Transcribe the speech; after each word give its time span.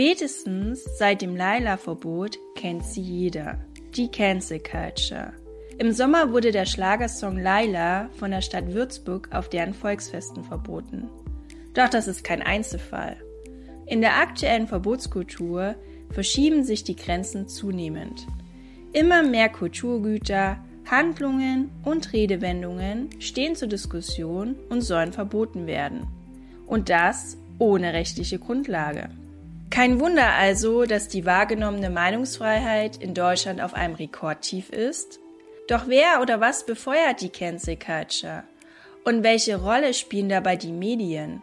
Spätestens 0.00 0.82
seit 0.96 1.20
dem 1.20 1.36
Laila-Verbot 1.36 2.38
kennt 2.54 2.86
sie 2.86 3.02
jeder. 3.02 3.58
Die 3.94 4.08
Cancel 4.08 4.58
Culture. 4.58 5.34
Im 5.76 5.92
Sommer 5.92 6.32
wurde 6.32 6.52
der 6.52 6.64
Schlagersong 6.64 7.36
Laila 7.36 8.08
von 8.18 8.30
der 8.30 8.40
Stadt 8.40 8.72
Würzburg 8.72 9.28
auf 9.30 9.50
deren 9.50 9.74
Volksfesten 9.74 10.42
verboten. 10.42 11.10
Doch 11.74 11.90
das 11.90 12.08
ist 12.08 12.24
kein 12.24 12.40
Einzelfall. 12.40 13.18
In 13.84 14.00
der 14.00 14.16
aktuellen 14.16 14.68
Verbotskultur 14.68 15.74
verschieben 16.08 16.64
sich 16.64 16.82
die 16.82 16.96
Grenzen 16.96 17.46
zunehmend. 17.46 18.26
Immer 18.94 19.22
mehr 19.22 19.50
Kulturgüter, 19.50 20.64
Handlungen 20.90 21.72
und 21.84 22.14
Redewendungen 22.14 23.10
stehen 23.20 23.54
zur 23.54 23.68
Diskussion 23.68 24.56
und 24.70 24.80
sollen 24.80 25.12
verboten 25.12 25.66
werden. 25.66 26.06
Und 26.66 26.88
das 26.88 27.36
ohne 27.58 27.92
rechtliche 27.92 28.38
Grundlage. 28.38 29.10
Kein 29.80 29.98
Wunder 29.98 30.34
also, 30.34 30.84
dass 30.84 31.08
die 31.08 31.24
wahrgenommene 31.24 31.88
Meinungsfreiheit 31.88 32.98
in 32.98 33.14
Deutschland 33.14 33.62
auf 33.62 33.72
einem 33.72 33.94
Rekordtief 33.94 34.68
ist. 34.68 35.20
Doch 35.68 35.88
wer 35.88 36.20
oder 36.20 36.38
was 36.38 36.66
befeuert 36.66 37.22
die 37.22 37.30
Cancel 37.30 37.78
Culture? 37.78 38.44
Und 39.04 39.22
welche 39.22 39.56
Rolle 39.56 39.94
spielen 39.94 40.28
dabei 40.28 40.56
die 40.56 40.70
Medien? 40.70 41.40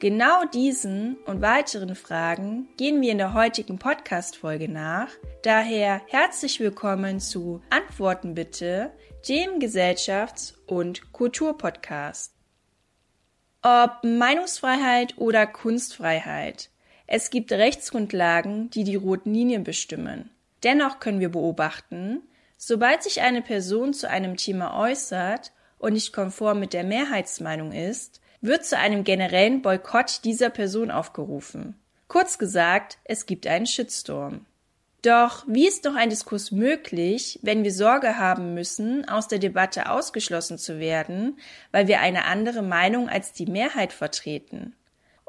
Genau 0.00 0.44
diesen 0.52 1.16
und 1.24 1.40
weiteren 1.40 1.94
Fragen 1.94 2.68
gehen 2.76 3.00
wir 3.00 3.10
in 3.10 3.16
der 3.16 3.32
heutigen 3.32 3.78
Podcast-Folge 3.78 4.70
nach. 4.70 5.08
Daher 5.42 6.02
herzlich 6.08 6.60
willkommen 6.60 7.20
zu 7.20 7.62
Antworten 7.70 8.34
bitte, 8.34 8.92
dem 9.26 9.60
Gesellschafts- 9.60 10.58
und 10.66 11.10
Kulturpodcast. 11.12 12.34
Ob 13.62 14.04
Meinungsfreiheit 14.04 15.16
oder 15.16 15.46
Kunstfreiheit, 15.46 16.68
es 17.14 17.28
gibt 17.28 17.52
Rechtsgrundlagen, 17.52 18.70
die 18.70 18.84
die 18.84 18.96
roten 18.96 19.34
Linien 19.34 19.64
bestimmen. 19.64 20.30
Dennoch 20.62 20.98
können 20.98 21.20
wir 21.20 21.28
beobachten, 21.28 22.22
sobald 22.56 23.02
sich 23.02 23.20
eine 23.20 23.42
Person 23.42 23.92
zu 23.92 24.08
einem 24.08 24.38
Thema 24.38 24.80
äußert 24.80 25.52
und 25.76 25.92
nicht 25.92 26.14
konform 26.14 26.58
mit 26.58 26.72
der 26.72 26.84
Mehrheitsmeinung 26.84 27.72
ist, 27.72 28.22
wird 28.40 28.64
zu 28.64 28.78
einem 28.78 29.04
generellen 29.04 29.60
Boykott 29.60 30.24
dieser 30.24 30.48
Person 30.48 30.90
aufgerufen. 30.90 31.78
Kurz 32.08 32.38
gesagt, 32.38 32.96
es 33.04 33.26
gibt 33.26 33.46
einen 33.46 33.66
Shitstorm. 33.66 34.46
Doch 35.02 35.44
wie 35.46 35.68
ist 35.68 35.84
noch 35.84 35.96
ein 35.96 36.08
Diskurs 36.08 36.50
möglich, 36.50 37.38
wenn 37.42 37.62
wir 37.62 37.72
Sorge 37.72 38.16
haben 38.16 38.54
müssen, 38.54 39.06
aus 39.06 39.28
der 39.28 39.38
Debatte 39.38 39.90
ausgeschlossen 39.90 40.56
zu 40.56 40.78
werden, 40.78 41.38
weil 41.72 41.88
wir 41.88 42.00
eine 42.00 42.24
andere 42.24 42.62
Meinung 42.62 43.10
als 43.10 43.34
die 43.34 43.44
Mehrheit 43.44 43.92
vertreten? 43.92 44.74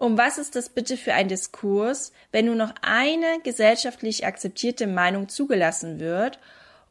Um 0.04 0.18
was 0.18 0.38
ist 0.38 0.58
das 0.58 0.68
bitte 0.68 0.98
für 0.98 1.14
ein 1.14 1.30
Diskurs, 1.30 2.12
wenn 2.34 2.48
nur 2.48 2.56
noch 2.56 2.74
eine 2.82 3.40
gesellschaftlich 3.42 4.26
akzeptierte 4.26 4.86
Meinung 4.86 5.30
zugelassen 5.30 6.02
wird? 6.02 6.40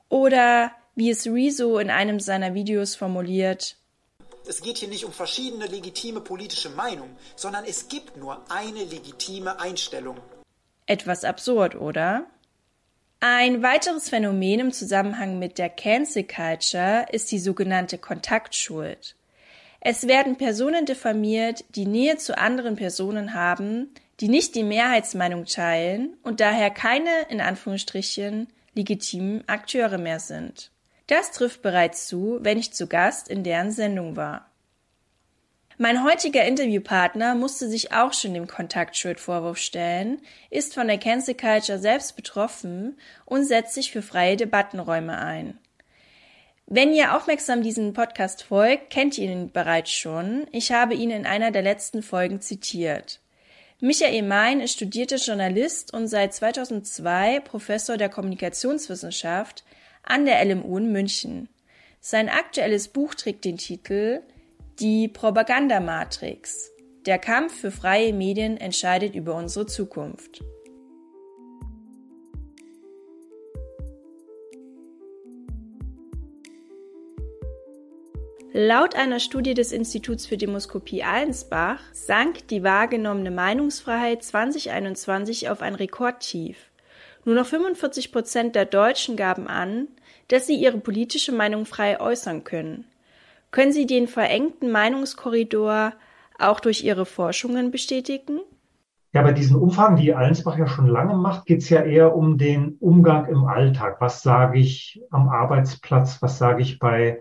Oder 0.09 0.73
wie 0.95 1.11
es 1.11 1.27
Rezo 1.27 1.77
in 1.77 1.91
einem 1.91 2.21
seiner 2.21 2.55
Videos 2.55 2.97
formuliert, 2.97 3.77
es 4.49 4.63
geht 4.63 4.79
hier 4.79 4.89
nicht 4.89 5.05
um 5.05 5.13
verschiedene 5.13 5.67
legitime 5.67 6.23
politische 6.23 6.71
Meinungen, 6.71 7.15
sondern 7.37 7.67
es 7.67 7.89
gibt 7.89 8.17
nur 8.17 8.51
eine 8.51 8.83
legitime 8.83 9.61
Einstellung. 9.61 10.17
Etwas 10.87 11.25
absurd, 11.25 11.75
oder? 11.75 12.25
Ein 13.21 13.63
weiteres 13.63 14.09
Phänomen 14.09 14.59
im 14.59 14.73
Zusammenhang 14.73 15.39
mit 15.39 15.59
der 15.59 15.69
Cancel 15.69 16.25
Culture 16.25 17.05
ist 17.13 17.31
die 17.31 17.39
sogenannte 17.39 17.99
Kontaktschuld. 17.99 19.17
Es 19.85 20.07
werden 20.07 20.37
Personen 20.37 20.87
diffamiert, 20.87 21.65
die 21.75 21.87
Nähe 21.87 22.17
zu 22.17 22.39
anderen 22.39 22.77
Personen 22.77 23.35
haben, 23.35 23.93
die 24.21 24.29
nicht 24.29 24.55
die 24.55 24.63
Mehrheitsmeinung 24.63 25.45
teilen 25.45 26.17
und 26.23 26.39
daher 26.39 26.71
keine, 26.71 27.11
in 27.31 27.41
Anführungsstrichen, 27.41 28.47
legitimen 28.75 29.43
Akteure 29.49 29.99
mehr 29.99 30.21
sind. 30.21 30.71
Das 31.09 31.33
trifft 31.33 31.63
bereits 31.63 32.07
zu, 32.07 32.39
wenn 32.43 32.59
ich 32.59 32.73
zu 32.73 32.87
Gast 32.87 33.27
in 33.27 33.43
deren 33.43 33.73
Sendung 33.73 34.15
war. 34.15 34.53
Mein 35.79 36.05
heutiger 36.05 36.45
Interviewpartner 36.45 37.35
musste 37.35 37.69
sich 37.69 37.93
auch 37.93 38.13
schon 38.13 38.35
dem 38.35 38.47
Kontaktschuldvorwurf 38.47 39.59
stellen, 39.59 40.21
ist 40.49 40.75
von 40.75 40.87
der 40.87 40.99
Cancel 40.99 41.35
Culture 41.35 41.81
selbst 41.81 42.15
betroffen 42.15 42.97
und 43.25 43.47
setzt 43.47 43.75
sich 43.75 43.91
für 43.91 44.03
freie 44.03 44.37
Debattenräume 44.37 45.19
ein. 45.19 45.59
Wenn 46.75 46.95
ihr 46.95 47.15
aufmerksam 47.15 47.63
diesen 47.63 47.93
Podcast 47.93 48.45
folgt, 48.45 48.89
kennt 48.89 49.19
ihr 49.19 49.31
ihn 49.31 49.53
bereits 49.53 49.91
schon. 49.91 50.47
Ich 50.53 50.73
habe 50.73 50.95
ihn 50.95 51.11
in 51.11 51.27
einer 51.27 51.51
der 51.51 51.61
letzten 51.61 52.03
Folgen 52.03 52.41
zitiert. 52.41 53.21
Michael 53.81 54.23
Mein 54.23 54.59
ist 54.59 54.73
studierter 54.73 55.19
Journalist 55.19 55.93
und 55.93 56.09
seit 56.09 56.33
2002 56.33 57.41
Professor 57.41 57.99
der 57.99 58.09
Kommunikationswissenschaft 58.09 59.65
an 60.03 60.25
der 60.25 60.43
LMU 60.43 60.79
in 60.79 60.93
München. 60.93 61.51
Sein 62.01 62.31
aktuelles 62.31 62.89
Buch 62.89 63.15
trägt 63.15 63.45
den 63.45 63.59
Titel 63.59 64.23
Die 64.81 65.09
Propagandamatrix. 65.09 66.71
Der 67.05 67.19
Kampf 67.19 67.55
für 67.55 67.71
freie 67.71 68.15
Medien 68.15 68.57
entscheidet 68.57 69.15
über 69.15 69.35
unsere 69.35 69.67
Zukunft. 69.67 70.43
Laut 78.55 78.95
einer 78.97 79.19
Studie 79.19 79.55
des 79.55 79.73
Instituts 79.73 80.27
für 80.27 80.37
Demoskopie 80.37 81.03
Allensbach 81.03 81.81
sank 81.93 82.49
die 82.49 82.63
wahrgenommene 82.63 83.31
Meinungsfreiheit 83.31 84.23
2021 84.23 85.49
auf 85.49 85.63
ein 85.63 85.75
Rekordtief. 85.75 86.59
Nur 87.25 87.35
noch 87.35 87.47
45 87.47 88.13
Prozent 88.13 88.55
der 88.55 88.67
Deutschen 88.67 89.17
gaben 89.17 89.49
an, 89.49 89.89
dass 90.29 90.47
sie 90.47 90.57
ihre 90.57 90.77
politische 90.77 91.33
Meinung 91.33 91.65
frei 91.65 91.99
äußern 91.99 92.45
können. 92.45 92.85
Können 93.53 93.73
Sie 93.73 93.87
den 93.87 94.07
verengten 94.07 94.71
Meinungskorridor 94.71 95.95
auch 96.39 96.61
durch 96.61 96.85
Ihre 96.85 97.07
Forschungen 97.07 97.71
bestätigen? 97.71 98.41
Ja, 99.15 99.23
bei 99.23 99.33
diesen 99.33 99.57
Umfragen, 99.57 99.97
die 99.97 100.15
Allensbach 100.15 100.59
ja 100.59 100.67
schon 100.67 100.87
lange 100.87 101.15
macht, 101.15 101.47
geht 101.47 101.61
es 101.61 101.69
ja 101.71 101.83
eher 101.83 102.15
um 102.15 102.37
den 102.37 102.77
Umgang 102.81 103.27
im 103.27 103.45
Alltag. 103.45 103.97
Was 104.01 104.23
sage 104.23 104.59
ich 104.59 105.03
am 105.11 105.29
Arbeitsplatz? 105.29 106.21
Was 106.21 106.37
sage 106.37 106.63
ich 106.63 106.79
bei 106.79 107.21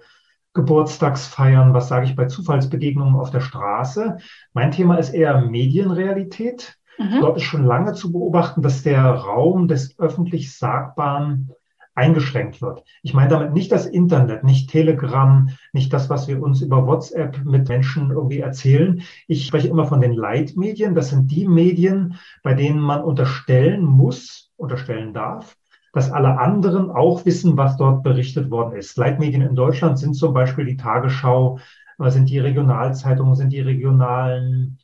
Geburtstagsfeiern, 0.54 1.74
was 1.74 1.88
sage 1.88 2.06
ich 2.06 2.16
bei 2.16 2.26
Zufallsbegegnungen 2.26 3.16
auf 3.16 3.32
der 3.32 3.40
Straße. 3.40 4.18
Mein 4.54 4.72
Thema 4.72 4.98
ist 4.98 5.12
eher 5.12 5.42
Medienrealität. 5.42 6.78
Mhm. 6.98 7.22
Dort 7.22 7.38
ist 7.38 7.44
schon 7.44 7.66
lange 7.66 7.94
zu 7.94 8.12
beobachten, 8.12 8.62
dass 8.62 8.84
der 8.84 9.04
Raum 9.04 9.68
des 9.68 9.98
öffentlich 9.98 10.58
Sagbaren 10.58 11.52
eingeschränkt 11.94 12.62
wird. 12.62 12.84
Ich 13.02 13.14
meine 13.14 13.30
damit 13.30 13.54
nicht 13.54 13.72
das 13.72 13.86
Internet, 13.86 14.44
nicht 14.44 14.70
Telegram, 14.70 15.50
nicht 15.74 15.92
das, 15.92 16.10
was 16.10 16.28
wir 16.28 16.42
uns 16.42 16.62
über 16.62 16.88
WhatsApp 16.88 17.44
mit 17.44 17.68
Menschen 17.68 18.12
irgendwie 18.12 18.40
erzählen. 18.40 19.02
Ich 19.28 19.46
spreche 19.46 19.68
immer 19.68 19.86
von 19.86 20.00
den 20.00 20.14
Leitmedien. 20.14 20.96
Das 20.96 21.10
sind 21.10 21.32
die 21.32 21.48
Medien, 21.48 22.16
bei 22.44 22.54
denen 22.54 22.80
man 22.80 23.04
unterstellen 23.04 23.84
muss, 23.84 24.52
unterstellen 24.56 25.14
darf, 25.14 25.58
dass 25.94 26.12
alle 26.12 26.40
anderen 26.40 26.90
auch 26.90 27.26
wissen, 27.26 27.58
was 27.58 27.78
dort 27.78 28.04
berichtet 28.04 28.50
worden 28.50 28.76
ist. 28.76 28.98
Leitmedien 28.98 29.42
in 29.42 29.56
Deutschland 29.56 30.00
sind 30.00 30.14
zum 30.14 30.34
Beispiel 30.34 30.66
die 30.66 30.78
Tagesschau, 30.78 31.60
äh, 32.00 32.10
sind 32.10 32.30
die 32.30 32.40
Regionalzeitungen, 32.40 33.36
sind 33.36 33.52
die 33.52 33.62
regionalen 33.62 34.78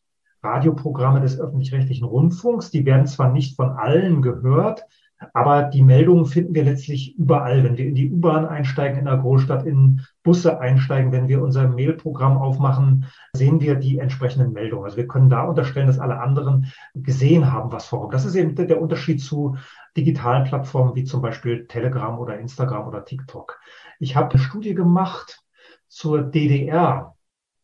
Radioprogramme 0.43 1.21
des 1.21 1.39
öffentlich-rechtlichen 1.39 2.05
Rundfunks. 2.05 2.71
Die 2.71 2.85
werden 2.85 3.07
zwar 3.07 3.31
nicht 3.31 3.55
von 3.55 3.69
allen 3.69 4.21
gehört, 4.21 4.85
aber 5.33 5.63
die 5.63 5.81
Meldungen 5.81 6.25
finden 6.25 6.53
wir 6.53 6.63
letztlich 6.63 7.17
überall. 7.17 7.63
Wenn 7.63 7.77
wir 7.77 7.85
in 7.85 7.95
die 7.95 8.11
U-Bahn 8.11 8.45
einsteigen 8.45 8.99
in 8.99 9.05
der 9.05 9.17
Großstadt, 9.17 9.65
in 9.65 10.01
Busse 10.23 10.59
einsteigen, 10.59 11.11
wenn 11.11 11.27
wir 11.27 11.41
unser 11.41 11.67
Mailprogramm 11.67 12.37
aufmachen, 12.37 13.05
sehen 13.33 13.59
wir 13.59 13.75
die 13.75 13.97
entsprechenden 13.97 14.53
Meldungen. 14.53 14.85
Also 14.85 14.97
wir 14.97 15.07
können 15.07 15.29
da 15.29 15.43
unterstellen, 15.43 15.87
dass 15.87 15.99
alle 15.99 16.19
anderen 16.19 16.71
gesehen 16.93 17.51
haben, 17.51 17.71
was 17.71 17.87
vorkommt. 17.87 18.13
Das 18.13 18.25
ist 18.25 18.35
eben 18.35 18.55
der 18.55 18.81
Unterschied 18.81 19.21
zu 19.21 19.57
digitalen 19.95 20.43
Plattformen 20.43 20.95
wie 20.95 21.03
zum 21.03 21.21
Beispiel 21.21 21.65
Telegram 21.67 22.19
oder 22.19 22.39
Instagram 22.39 22.87
oder 22.87 23.03
TikTok. 23.03 23.59
Ich 23.99 24.15
habe 24.15 24.31
eine 24.31 24.39
Studie 24.39 24.75
gemacht 24.75 25.43
zur 25.87 26.21
DDR 26.21 27.15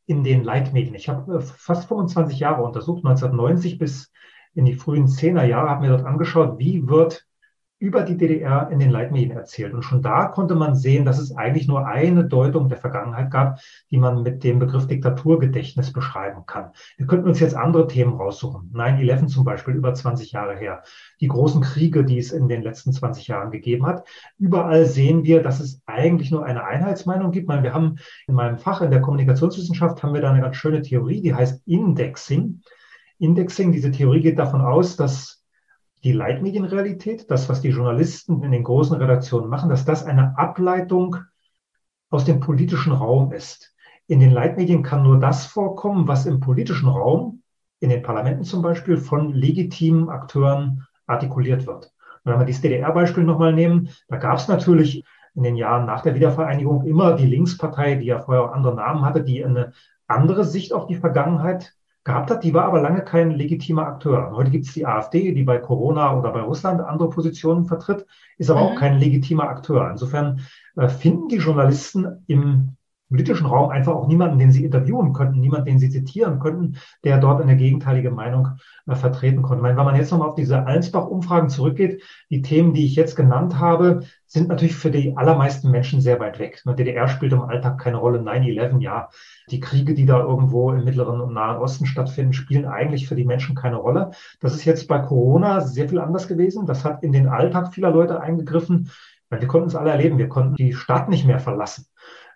in 0.05 0.23
den 0.23 0.43
Leitmedien. 0.43 0.95
Ich 0.95 1.07
habe 1.07 1.37
äh, 1.37 1.41
fast 1.41 1.87
25 1.87 2.39
Jahre 2.39 2.63
untersucht, 2.63 3.05
1990 3.05 3.77
bis 3.77 4.11
in 4.55 4.65
die 4.65 4.73
frühen 4.73 5.07
Zehnerjahre, 5.07 5.69
habe 5.69 5.81
mir 5.81 5.89
dort 5.89 6.05
angeschaut, 6.05 6.59
wie 6.59 6.87
wird 6.87 7.25
über 7.83 8.03
die 8.03 8.15
DDR 8.15 8.69
in 8.71 8.79
den 8.79 8.91
Leitmedien 8.91 9.35
erzählt. 9.35 9.73
Und 9.73 9.83
schon 9.83 10.01
da 10.01 10.27
konnte 10.27 10.55
man 10.55 10.73
sehen, 10.73 11.03
dass 11.03 11.19
es 11.19 11.35
eigentlich 11.35 11.67
nur 11.67 11.85
eine 11.85 12.23
Deutung 12.23 12.69
der 12.69 12.77
Vergangenheit 12.77 13.29
gab, 13.29 13.59
die 13.91 13.97
man 13.97 14.23
mit 14.23 14.45
dem 14.45 14.59
Begriff 14.59 14.87
Diktaturgedächtnis 14.87 15.91
beschreiben 15.91 16.45
kann. 16.45 16.71
Wir 16.95 17.07
könnten 17.07 17.27
uns 17.27 17.41
jetzt 17.41 17.57
andere 17.57 17.87
Themen 17.87 18.13
raussuchen. 18.13 18.71
9-11 18.73 19.27
zum 19.27 19.43
Beispiel, 19.43 19.73
über 19.73 19.93
20 19.93 20.31
Jahre 20.31 20.55
her. 20.55 20.83
Die 21.19 21.27
großen 21.27 21.61
Kriege, 21.61 22.05
die 22.05 22.17
es 22.17 22.31
in 22.31 22.47
den 22.47 22.61
letzten 22.61 22.93
20 22.93 23.27
Jahren 23.27 23.51
gegeben 23.51 23.85
hat. 23.85 24.07
Überall 24.39 24.85
sehen 24.85 25.25
wir, 25.25 25.43
dass 25.43 25.59
es 25.59 25.81
eigentlich 25.85 26.31
nur 26.31 26.45
eine 26.45 26.63
Einheitsmeinung 26.63 27.31
gibt. 27.31 27.49
Wir 27.49 27.73
haben 27.73 27.97
in 28.27 28.35
meinem 28.35 28.59
Fach 28.59 28.79
in 28.79 28.91
der 28.91 29.01
Kommunikationswissenschaft 29.01 30.01
haben 30.01 30.13
wir 30.13 30.21
da 30.21 30.31
eine 30.31 30.39
ganz 30.39 30.55
schöne 30.55 30.81
Theorie, 30.81 31.21
die 31.21 31.35
heißt 31.35 31.61
Indexing. 31.67 32.61
Indexing, 33.19 33.73
diese 33.73 33.91
Theorie 33.91 34.21
geht 34.21 34.39
davon 34.39 34.61
aus, 34.61 34.95
dass 34.95 35.42
die 36.03 36.11
Leitmedienrealität, 36.11 37.31
das, 37.31 37.47
was 37.49 37.61
die 37.61 37.69
Journalisten 37.69 38.43
in 38.43 38.51
den 38.51 38.63
großen 38.63 38.97
Redaktionen 38.97 39.49
machen, 39.49 39.69
dass 39.69 39.85
das 39.85 40.05
eine 40.05 40.37
Ableitung 40.37 41.17
aus 42.09 42.25
dem 42.25 42.39
politischen 42.39 42.91
Raum 42.91 43.31
ist. 43.31 43.73
In 44.07 44.19
den 44.19 44.31
Leitmedien 44.31 44.83
kann 44.83 45.03
nur 45.03 45.19
das 45.19 45.45
vorkommen, 45.45 46.07
was 46.07 46.25
im 46.25 46.39
politischen 46.39 46.89
Raum, 46.89 47.41
in 47.79 47.89
den 47.89 48.03
Parlamenten 48.03 48.43
zum 48.43 48.61
Beispiel, 48.61 48.97
von 48.97 49.33
legitimen 49.33 50.09
Akteuren 50.09 50.85
artikuliert 51.07 51.65
wird. 51.65 51.93
Und 52.23 52.31
wenn 52.31 52.39
wir 52.39 52.45
dieses 52.45 52.61
DDR-Beispiel 52.61 53.23
nochmal 53.23 53.53
nehmen, 53.53 53.89
da 54.09 54.17
gab 54.17 54.37
es 54.37 54.47
natürlich 54.47 55.03
in 55.35 55.43
den 55.43 55.55
Jahren 55.55 55.85
nach 55.85 56.01
der 56.01 56.15
Wiedervereinigung 56.15 56.85
immer 56.85 57.15
die 57.15 57.25
Linkspartei, 57.25 57.95
die 57.95 58.05
ja 58.05 58.19
vorher 58.19 58.43
auch 58.43 58.53
andere 58.53 58.75
Namen 58.75 59.03
hatte, 59.05 59.23
die 59.23 59.43
eine 59.43 59.73
andere 60.07 60.43
Sicht 60.43 60.73
auf 60.73 60.85
die 60.87 60.95
Vergangenheit 60.95 61.73
gehabt 62.03 62.31
hat. 62.31 62.43
Die 62.43 62.53
war 62.53 62.65
aber 62.65 62.81
lange 62.81 63.03
kein 63.03 63.31
legitimer 63.31 63.87
Akteur. 63.87 64.31
Heute 64.35 64.51
gibt 64.51 64.65
es 64.65 64.73
die 64.73 64.85
AfD, 64.85 65.33
die 65.33 65.43
bei 65.43 65.57
Corona 65.57 66.17
oder 66.17 66.31
bei 66.31 66.41
Russland 66.41 66.81
andere 66.81 67.09
Positionen 67.09 67.65
vertritt, 67.65 68.05
ist 68.37 68.49
aber 68.49 68.61
mhm. 68.61 68.67
auch 68.67 68.75
kein 68.75 68.99
legitimer 68.99 69.49
Akteur. 69.49 69.89
Insofern 69.89 70.41
äh, 70.75 70.89
finden 70.89 71.29
die 71.29 71.37
Journalisten 71.37 72.23
im 72.27 72.75
politischen 73.09 73.45
Raum 73.45 73.69
einfach 73.69 73.93
auch 73.93 74.07
niemanden, 74.07 74.39
den 74.39 74.51
sie 74.51 74.65
interviewen 74.65 75.13
könnten, 75.13 75.39
niemanden, 75.39 75.65
den 75.65 75.79
sie 75.79 75.89
zitieren 75.89 76.39
könnten, 76.39 76.77
der 77.03 77.19
dort 77.19 77.41
eine 77.41 77.55
gegenteilige 77.55 78.11
Meinung 78.11 78.49
äh, 78.87 78.95
vertreten 78.95 79.41
konnte. 79.41 79.61
Meine, 79.61 79.77
wenn 79.77 79.85
man 79.85 79.95
jetzt 79.95 80.11
nochmal 80.11 80.29
auf 80.29 80.35
diese 80.35 80.65
Allensbach-Umfragen 80.65 81.49
zurückgeht, 81.49 82.01
die 82.29 82.41
Themen, 82.41 82.73
die 82.73 82.85
ich 82.85 82.95
jetzt 82.95 83.15
genannt 83.15 83.59
habe, 83.59 84.01
sind 84.25 84.47
natürlich 84.47 84.75
für 84.75 84.89
die 84.89 85.15
allermeisten 85.15 85.69
Menschen 85.69 86.01
sehr 86.01 86.19
weit 86.19 86.39
weg. 86.39 86.63
Die 86.65 86.75
DDR 86.75 87.07
spielt 87.07 87.33
im 87.33 87.41
Alltag 87.41 87.79
keine 87.79 87.97
Rolle. 87.97 88.19
9-11, 88.19 88.79
ja. 88.79 89.09
Die 89.51 89.59
Kriege, 89.59 89.93
die 89.93 90.07
da 90.07 90.19
irgendwo 90.19 90.71
im 90.71 90.83
Mittleren 90.83 91.21
und 91.21 91.33
Nahen 91.33 91.61
Osten 91.61 91.85
stattfinden, 91.85 92.33
spielen 92.33 92.65
eigentlich 92.65 93.07
für 93.07 93.15
die 93.15 93.25
Menschen 93.25 93.55
keine 93.55 93.75
Rolle. 93.75 94.11
Das 94.39 94.55
ist 94.55 94.65
jetzt 94.65 94.87
bei 94.87 94.97
Corona 94.99 95.61
sehr 95.61 95.87
viel 95.87 95.99
anders 95.99 96.27
gewesen. 96.27 96.65
Das 96.65 96.83
hat 96.83 97.03
in 97.03 97.11
den 97.11 97.27
Alltag 97.27 97.75
vieler 97.75 97.91
Leute 97.91 98.21
eingegriffen. 98.21 98.89
Wir 99.29 99.47
konnten 99.47 99.67
es 99.67 99.75
alle 99.75 99.91
erleben. 99.91 100.17
Wir 100.17 100.29
konnten 100.29 100.55
die 100.55 100.73
Stadt 100.73 101.09
nicht 101.09 101.25
mehr 101.25 101.39
verlassen. 101.39 101.85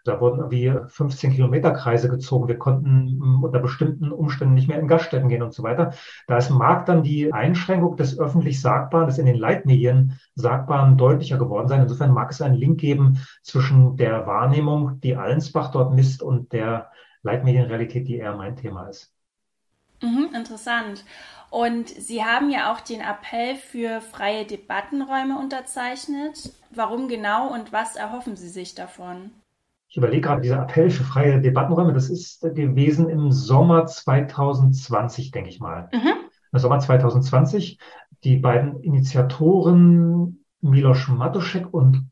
Da 0.08 0.22
wurden 0.22 0.40
irgendwie 0.40 0.74
15 0.88 1.34
Kilometer 1.34 1.72
Kreise 1.72 2.10
gezogen. 2.10 2.48
Wir 2.48 2.58
konnten 2.58 3.20
hm, 3.22 3.44
unter 3.44 3.60
bestimmten 3.60 4.12
Umständen 4.12 4.54
nicht 4.54 4.68
mehr 4.68 4.80
in 4.80 4.88
Gaststätten 4.88 5.30
gehen 5.30 5.44
und 5.44 5.54
so 5.54 5.64
weiter. 5.64 5.94
Da 6.28 6.38
ist 6.38 6.50
mag 6.50 6.86
dann 6.86 7.04
die 7.04 7.34
Einschränkung 7.34 7.98
des 7.98 8.18
öffentlich 8.18 8.62
Sagbaren, 8.62 9.08
des 9.08 9.18
in 9.18 9.26
den 9.26 9.38
Leitmedien 9.38 10.20
Sagbaren 10.36 10.98
deutlicher 10.98 11.38
geworden 11.38 11.68
sein. 11.68 11.82
Insofern 11.82 12.14
mag 12.14 12.32
es 12.32 12.42
einen 12.42 12.56
Link 12.56 12.80
geben 12.80 13.20
zwischen 13.44 13.98
der 13.98 14.26
Wahrnehmung, 14.26 15.02
die 15.02 15.18
Allensbach 15.18 15.72
dort 15.72 15.94
misst 15.94 16.24
und 16.24 16.54
der 16.54 16.90
Leitmedienrealität, 17.24 18.08
die 18.08 18.18
eher 18.18 18.36
mein 18.36 18.56
Thema 18.56 18.88
ist. 18.88 19.14
Mhm, 20.02 20.30
interessant. 20.34 21.04
Und 21.50 21.90
Sie 21.90 22.24
haben 22.24 22.50
ja 22.50 22.72
auch 22.72 22.82
den 22.82 23.02
Appell 23.02 23.56
für 23.56 24.02
freie 24.02 24.46
Debattenräume 24.46 25.38
unterzeichnet. 25.40 26.54
Warum 26.72 27.08
genau 27.08 27.54
und 27.54 27.72
was 27.72 27.96
erhoffen 27.96 28.36
Sie 28.36 28.50
sich 28.50 28.76
davon? 28.76 29.32
Ich 29.90 29.98
überlege 29.98 30.22
gerade, 30.22 30.42
dieser 30.42 30.62
Appell 30.62 30.90
für 30.90 31.04
freie 31.04 31.42
Debattenräume, 31.42 31.94
das 31.94 32.10
ist 32.10 32.42
gewesen 32.42 33.10
im 33.10 33.32
Sommer 33.32 33.86
2020, 33.86 35.32
denke 35.32 35.50
ich 35.50 35.60
mal. 35.60 35.90
Mhm. 35.94 36.14
Im 36.52 36.60
Sommer 36.60 36.80
2020. 36.80 37.80
Die 38.24 38.38
beiden 38.38 38.82
Initiatoren 38.82 40.44
Milos 40.62 41.08
Matuszek 41.08 41.74
und 41.74 42.10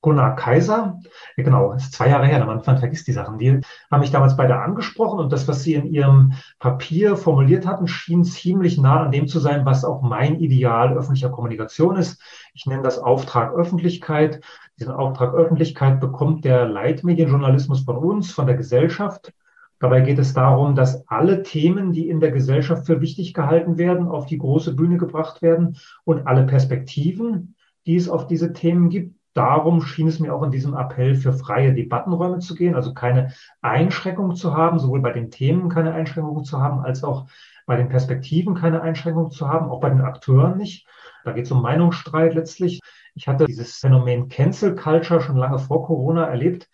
Gunnar 0.00 0.36
Kaiser, 0.36 1.00
ja, 1.36 1.44
genau, 1.44 1.72
ist 1.72 1.92
zwei 1.92 2.08
Jahre 2.08 2.26
her, 2.26 2.44
man, 2.46 2.62
man 2.64 2.78
vergisst 2.78 3.08
die 3.08 3.12
Sachen. 3.12 3.38
Die 3.38 3.60
haben 3.90 4.00
mich 4.00 4.12
damals 4.12 4.36
beide 4.36 4.60
angesprochen 4.60 5.18
und 5.18 5.32
das, 5.32 5.48
was 5.48 5.64
sie 5.64 5.74
in 5.74 5.86
ihrem 5.86 6.34
Papier 6.60 7.16
formuliert 7.16 7.66
hatten, 7.66 7.88
schien 7.88 8.22
ziemlich 8.22 8.78
nah 8.78 9.02
an 9.02 9.10
dem 9.10 9.26
zu 9.26 9.40
sein, 9.40 9.66
was 9.66 9.84
auch 9.84 10.02
mein 10.02 10.38
Ideal 10.38 10.96
öffentlicher 10.96 11.30
Kommunikation 11.30 11.96
ist. 11.96 12.22
Ich 12.58 12.66
nenne 12.66 12.82
das 12.82 12.98
Auftrag 12.98 13.54
Öffentlichkeit. 13.54 14.40
Diesen 14.80 14.90
Auftrag 14.90 15.32
Öffentlichkeit 15.32 16.00
bekommt 16.00 16.44
der 16.44 16.66
Leitmedienjournalismus 16.66 17.84
von 17.84 17.96
uns, 17.96 18.32
von 18.32 18.46
der 18.46 18.56
Gesellschaft. 18.56 19.32
Dabei 19.78 20.00
geht 20.00 20.18
es 20.18 20.34
darum, 20.34 20.74
dass 20.74 21.06
alle 21.06 21.44
Themen, 21.44 21.92
die 21.92 22.08
in 22.08 22.18
der 22.18 22.32
Gesellschaft 22.32 22.84
für 22.86 23.00
wichtig 23.00 23.32
gehalten 23.32 23.78
werden, 23.78 24.08
auf 24.08 24.26
die 24.26 24.38
große 24.38 24.74
Bühne 24.74 24.96
gebracht 24.96 25.40
werden 25.40 25.76
und 26.02 26.26
alle 26.26 26.46
Perspektiven, 26.46 27.54
die 27.86 27.94
es 27.94 28.08
auf 28.08 28.26
diese 28.26 28.52
Themen 28.52 28.88
gibt, 28.88 29.14
darum 29.34 29.80
schien 29.80 30.08
es 30.08 30.18
mir 30.18 30.34
auch 30.34 30.42
in 30.42 30.50
diesem 30.50 30.74
Appell 30.74 31.14
für 31.14 31.32
freie 31.32 31.72
Debattenräume 31.74 32.40
zu 32.40 32.56
gehen, 32.56 32.74
also 32.74 32.92
keine 32.92 33.34
Einschränkung 33.62 34.34
zu 34.34 34.56
haben, 34.56 34.80
sowohl 34.80 35.00
bei 35.00 35.12
den 35.12 35.30
Themen 35.30 35.68
keine 35.68 35.92
Einschränkungen 35.92 36.42
zu 36.42 36.60
haben, 36.60 36.80
als 36.80 37.04
auch 37.04 37.28
bei 37.66 37.76
den 37.76 37.88
Perspektiven 37.88 38.56
keine 38.56 38.82
Einschränkungen 38.82 39.30
zu 39.30 39.48
haben, 39.48 39.70
auch 39.70 39.78
bei 39.78 39.90
den 39.90 40.00
Akteuren 40.00 40.56
nicht. 40.56 40.88
Da 41.28 41.34
geht 41.34 41.44
es 41.44 41.52
um 41.52 41.60
Meinungsstreit 41.60 42.34
letztlich. 42.34 42.80
Ich 43.14 43.28
hatte 43.28 43.44
dieses 43.44 43.76
Phänomen 43.76 44.30
Cancel 44.30 44.74
Culture 44.74 45.20
schon 45.20 45.36
lange 45.36 45.58
vor 45.58 45.84
Corona 45.84 46.24
erlebt. 46.24 46.70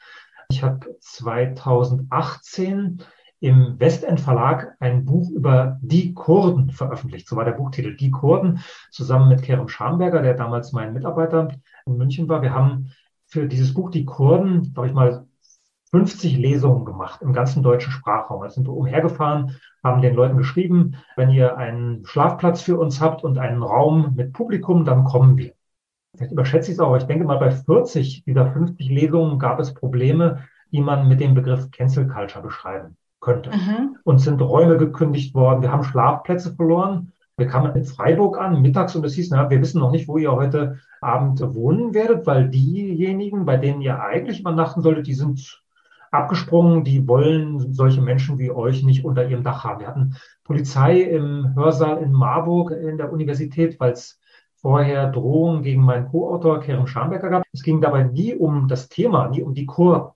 Ich 0.48 0.62
habe 0.62 0.96
2018 1.00 3.02
im 3.40 3.80
Westend 3.80 4.20
Verlag 4.20 4.76
ein 4.78 5.04
Buch 5.04 5.28
über 5.30 5.80
die 5.82 6.14
Kurden 6.14 6.70
veröffentlicht. 6.70 7.26
So 7.26 7.34
war 7.34 7.44
der 7.44 7.52
Buchtitel 7.52 7.96
Die 7.96 8.12
Kurden, 8.12 8.60
zusammen 8.92 9.28
mit 9.28 9.42
Kerem 9.42 9.66
Schamberger, 9.66 10.22
der 10.22 10.34
damals 10.34 10.70
mein 10.70 10.92
Mitarbeiter 10.92 11.48
in 11.84 11.96
München 11.96 12.28
war. 12.28 12.40
Wir 12.40 12.54
haben 12.54 12.92
für 13.26 13.48
dieses 13.48 13.74
Buch 13.74 13.90
Die 13.90 14.04
Kurden, 14.04 14.72
glaube 14.72 14.86
ich 14.86 14.94
mal, 14.94 15.26
50 15.94 16.38
Lesungen 16.38 16.84
gemacht 16.84 17.22
im 17.22 17.32
ganzen 17.32 17.62
deutschen 17.62 17.92
Sprachraum. 17.92 18.42
Da 18.42 18.50
sind 18.50 18.66
wir 18.66 18.72
umhergefahren, 18.72 19.56
haben 19.84 20.02
den 20.02 20.16
Leuten 20.16 20.36
geschrieben, 20.36 20.96
wenn 21.14 21.30
ihr 21.30 21.56
einen 21.56 22.04
Schlafplatz 22.04 22.62
für 22.62 22.76
uns 22.80 23.00
habt 23.00 23.22
und 23.22 23.38
einen 23.38 23.62
Raum 23.62 24.14
mit 24.16 24.32
Publikum, 24.32 24.84
dann 24.84 25.04
kommen 25.04 25.36
wir. 25.36 25.52
Vielleicht 26.16 26.32
überschätze 26.32 26.72
ich 26.72 26.78
es 26.78 26.80
auch, 26.80 26.88
aber 26.88 26.96
ich 26.96 27.04
denke 27.04 27.24
mal, 27.24 27.38
bei 27.38 27.52
40 27.52 28.24
dieser 28.24 28.50
50 28.50 28.88
Lesungen 28.88 29.38
gab 29.38 29.60
es 29.60 29.72
Probleme, 29.72 30.40
die 30.72 30.80
man 30.80 31.06
mit 31.06 31.20
dem 31.20 31.34
Begriff 31.34 31.70
Cancel 31.70 32.08
Culture 32.08 32.42
beschreiben 32.42 32.96
könnte. 33.20 33.50
Mhm. 33.50 33.98
Und 34.02 34.18
sind 34.18 34.42
Räume 34.42 34.78
gekündigt 34.78 35.32
worden. 35.36 35.62
Wir 35.62 35.70
haben 35.70 35.84
Schlafplätze 35.84 36.56
verloren. 36.56 37.12
Wir 37.36 37.46
kamen 37.46 37.72
in 37.76 37.84
Freiburg 37.84 38.36
an, 38.40 38.62
mittags, 38.62 38.96
und 38.96 39.06
es 39.06 39.14
hieß, 39.14 39.30
na, 39.30 39.48
wir 39.48 39.60
wissen 39.60 39.78
noch 39.78 39.92
nicht, 39.92 40.08
wo 40.08 40.18
ihr 40.18 40.32
heute 40.32 40.80
Abend 41.00 41.40
wohnen 41.54 41.94
werdet, 41.94 42.26
weil 42.26 42.48
diejenigen, 42.48 43.44
bei 43.44 43.58
denen 43.58 43.80
ihr 43.80 44.00
eigentlich 44.00 44.40
übernachten 44.40 44.82
solltet, 44.82 45.06
die 45.06 45.14
sind 45.14 45.63
abgesprungen, 46.14 46.84
die 46.84 47.06
wollen 47.06 47.72
solche 47.72 48.00
Menschen 48.00 48.38
wie 48.38 48.50
euch 48.50 48.82
nicht 48.82 49.04
unter 49.04 49.26
ihrem 49.28 49.42
Dach 49.42 49.64
haben. 49.64 49.80
Wir 49.80 49.88
hatten 49.88 50.16
Polizei 50.44 51.00
im 51.02 51.54
Hörsaal 51.54 52.02
in 52.02 52.12
Marburg 52.12 52.70
in 52.70 52.96
der 52.96 53.12
Universität, 53.12 53.78
weil 53.80 53.92
es 53.92 54.20
vorher 54.56 55.10
Drohungen 55.10 55.62
gegen 55.62 55.82
meinen 55.82 56.08
Co-Autor 56.08 56.60
Kerem 56.60 56.86
Schamberger 56.86 57.28
gab. 57.28 57.42
Es 57.52 57.62
ging 57.62 57.80
dabei 57.80 58.04
nie 58.04 58.34
um 58.34 58.68
das 58.68 58.88
Thema, 58.88 59.28
nie 59.28 59.42
um 59.42 59.54
die 59.54 59.66
Kur 59.66 60.14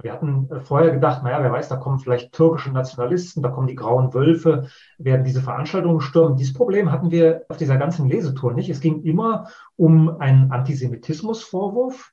wir 0.00 0.12
hatten 0.12 0.48
äh, 0.50 0.60
vorher 0.60 0.92
gedacht, 0.92 1.22
naja, 1.24 1.42
wer 1.42 1.52
weiß, 1.52 1.68
da 1.68 1.76
kommen 1.76 1.98
vielleicht 1.98 2.32
türkische 2.32 2.70
Nationalisten, 2.70 3.42
da 3.42 3.48
kommen 3.48 3.66
die 3.66 3.74
grauen 3.74 4.14
Wölfe, 4.14 4.68
werden 4.98 5.24
diese 5.24 5.42
Veranstaltungen 5.42 6.00
stürmen. 6.00 6.36
Dieses 6.36 6.54
Problem 6.54 6.92
hatten 6.92 7.10
wir 7.10 7.44
auf 7.48 7.56
dieser 7.56 7.78
ganzen 7.78 8.08
Lesetour 8.08 8.52
nicht. 8.52 8.70
Es 8.70 8.80
ging 8.80 9.02
immer 9.02 9.48
um 9.76 10.20
einen 10.20 10.52
Antisemitismusvorwurf. 10.52 12.12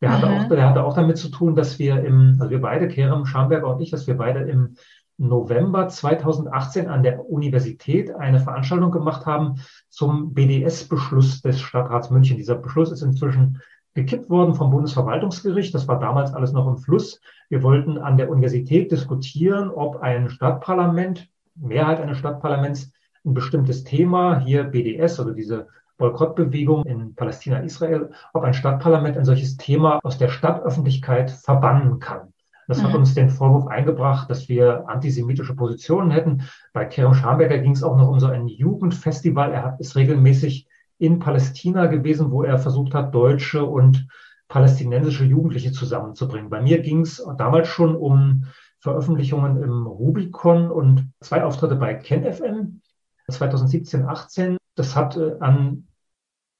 Der 0.00 0.12
hatte, 0.12 0.26
mhm. 0.26 0.32
auch, 0.32 0.48
der 0.48 0.68
hatte 0.68 0.84
auch 0.84 0.94
damit 0.94 1.16
zu 1.16 1.30
tun, 1.30 1.54
dass 1.54 1.78
wir 1.78 2.04
im, 2.04 2.36
also 2.38 2.50
wir 2.50 2.60
beide, 2.60 2.88
Kerem 2.88 3.24
Schamberger 3.24 3.74
und 3.74 3.80
ich, 3.80 3.90
dass 3.90 4.06
wir 4.06 4.16
beide 4.16 4.40
im 4.40 4.76
November 5.18 5.88
2018 5.88 6.88
an 6.88 7.02
der 7.02 7.28
Universität 7.30 8.14
eine 8.14 8.40
Veranstaltung 8.40 8.90
gemacht 8.90 9.24
haben 9.24 9.56
zum 9.88 10.34
BDS-Beschluss 10.34 11.40
des 11.40 11.60
Stadtrats 11.60 12.10
München. 12.10 12.36
Dieser 12.36 12.56
Beschluss 12.56 12.92
ist 12.92 13.02
inzwischen 13.02 13.62
gekippt 13.94 14.28
worden 14.28 14.54
vom 14.54 14.70
Bundesverwaltungsgericht. 14.70 15.74
Das 15.74 15.88
war 15.88 15.98
damals 15.98 16.34
alles 16.34 16.52
noch 16.52 16.68
im 16.68 16.76
Fluss. 16.76 17.18
Wir 17.48 17.62
wollten 17.62 17.96
an 17.96 18.18
der 18.18 18.28
Universität 18.28 18.92
diskutieren, 18.92 19.70
ob 19.70 20.02
ein 20.02 20.28
Stadtparlament, 20.28 21.28
Mehrheit 21.54 22.00
eines 22.00 22.18
Stadtparlaments, 22.18 22.92
ein 23.24 23.32
bestimmtes 23.32 23.84
Thema, 23.84 24.40
hier 24.40 24.64
BDS 24.64 25.18
oder 25.18 25.32
diese 25.32 25.68
Boykottbewegung 25.98 26.84
in 26.84 27.14
Palästina, 27.14 27.60
Israel, 27.60 28.10
ob 28.32 28.44
ein 28.44 28.54
Stadtparlament 28.54 29.16
ein 29.16 29.24
solches 29.24 29.56
Thema 29.56 29.98
aus 30.02 30.18
der 30.18 30.28
Stadtöffentlichkeit 30.28 31.30
verbannen 31.30 31.98
kann. 31.98 32.32
Das 32.68 32.82
hat 32.82 32.90
mhm. 32.90 32.96
uns 32.96 33.14
den 33.14 33.30
Vorwurf 33.30 33.68
eingebracht, 33.68 34.28
dass 34.28 34.48
wir 34.48 34.88
antisemitische 34.88 35.54
Positionen 35.54 36.10
hätten. 36.10 36.42
Bei 36.72 36.84
Kerem 36.84 37.14
Schamberger 37.14 37.58
ging 37.58 37.72
es 37.72 37.82
auch 37.82 37.96
noch 37.96 38.08
um 38.08 38.18
so 38.18 38.26
ein 38.26 38.48
Jugendfestival. 38.48 39.52
Er 39.52 39.62
hat 39.62 39.80
es 39.80 39.94
regelmäßig 39.94 40.66
in 40.98 41.18
Palästina 41.18 41.86
gewesen, 41.86 42.30
wo 42.30 42.42
er 42.42 42.58
versucht 42.58 42.94
hat, 42.94 43.14
deutsche 43.14 43.64
und 43.64 44.08
palästinensische 44.48 45.24
Jugendliche 45.24 45.72
zusammenzubringen. 45.72 46.50
Bei 46.50 46.60
mir 46.60 46.80
ging 46.80 47.02
es 47.02 47.24
damals 47.38 47.68
schon 47.68 47.94
um 47.94 48.46
Veröffentlichungen 48.80 49.62
im 49.62 49.86
Rubicon 49.86 50.70
und 50.70 51.10
zwei 51.20 51.44
Auftritte 51.44 51.76
bei 51.76 51.94
KenFM 51.94 52.80
2017, 53.30 54.04
18. 54.04 54.56
Das 54.76 54.94
hat 54.94 55.16
äh, 55.16 55.36
an 55.40 55.85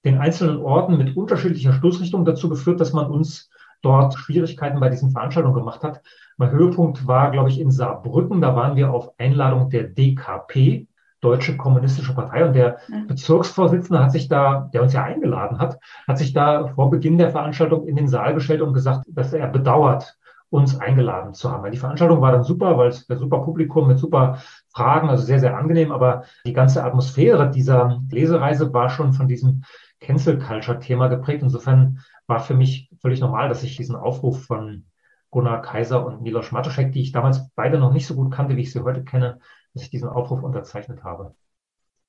den 0.07 0.19
einzelnen 0.19 0.59
Orten 0.59 0.97
mit 0.97 1.17
unterschiedlicher 1.17 1.73
Stoßrichtung 1.73 2.25
dazu 2.25 2.49
geführt, 2.49 2.81
dass 2.81 2.93
man 2.93 3.11
uns 3.11 3.51
dort 3.83 4.15
Schwierigkeiten 4.15 4.79
bei 4.79 4.89
diesen 4.89 5.11
Veranstaltungen 5.11 5.57
gemacht 5.57 5.83
hat. 5.83 6.01
Mein 6.37 6.53
Höhepunkt 6.53 7.07
war, 7.09 7.33
glaube 7.33 7.51
ich, 7.51 7.61
in 7.61 7.73
Saarbrücken. 7.73 8.41
Da 8.41 8.55
waren 8.55 8.77
wir 8.77 8.93
auf 8.93 9.11
Einladung 9.19 9.69
der 9.69 9.83
DKP 9.83 10.87
Deutsche 11.21 11.57
Kommunistische 11.57 12.15
Partei. 12.15 12.45
Und 12.45 12.53
der 12.55 12.79
Bezirksvorsitzende 13.09 14.03
hat 14.03 14.13
sich 14.13 14.29
da, 14.29 14.71
der 14.73 14.83
uns 14.83 14.93
ja 14.93 15.03
eingeladen 15.03 15.59
hat, 15.59 15.79
hat 16.07 16.19
sich 16.19 16.33
da 16.33 16.69
vor 16.69 16.89
Beginn 16.89 17.19
der 17.19 17.31
Veranstaltung 17.31 17.89
in 17.89 17.97
den 17.97 18.07
Saal 18.07 18.35
gestellt 18.35 18.63
und 18.63 18.75
gesagt, 18.75 19.05
dass 19.09 19.33
er 19.33 19.49
bedauert, 19.49 20.17
uns 20.51 20.79
eingeladen 20.79 21.35
zu 21.35 21.51
haben. 21.51 21.71
Die 21.71 21.79
Veranstaltung 21.79 22.21
war 22.21 22.33
dann 22.33 22.45
super, 22.45 22.79
weil 22.79 22.89
es 22.89 23.09
ein 23.11 23.19
super 23.19 23.41
Publikum 23.41 23.89
mit 23.89 23.99
super 23.99 24.39
Fragen, 24.73 25.09
also 25.09 25.25
sehr, 25.25 25.41
sehr 25.41 25.57
angenehm, 25.57 25.91
aber 25.91 26.25
die 26.47 26.53
ganze 26.53 26.85
Atmosphäre 26.85 27.51
dieser 27.51 28.01
Lesereise 28.11 28.73
war 28.73 28.89
schon 28.89 29.13
von 29.13 29.27
diesem 29.27 29.65
Cancel 30.01 30.39
Culture 30.39 30.79
Thema 30.79 31.09
geprägt. 31.09 31.43
Insofern 31.43 32.01
war 32.27 32.41
für 32.41 32.55
mich 32.55 32.91
völlig 33.01 33.21
normal, 33.21 33.49
dass 33.49 33.63
ich 33.63 33.77
diesen 33.77 33.97
Aufruf 33.97 34.45
von 34.45 34.87
Gunnar 35.31 35.63
Kaiser 35.63 36.05
und 36.07 36.23
Milos 36.23 36.53
Matuszek, 36.53 36.93
die 36.93 37.03
ich 37.03 37.13
damals 37.13 37.51
beide 37.55 37.79
noch 37.79 37.93
nicht 37.93 38.07
so 38.07 38.15
gut 38.15 38.33
kannte, 38.33 38.57
wie 38.57 38.63
ich 38.63 38.73
sie 38.73 38.83
heute 38.83 39.05
kenne, 39.05 39.41
dass 39.75 39.83
ich 39.83 39.91
diesen 39.91 40.09
Aufruf 40.09 40.43
unterzeichnet 40.43 41.05
habe. 41.05 41.35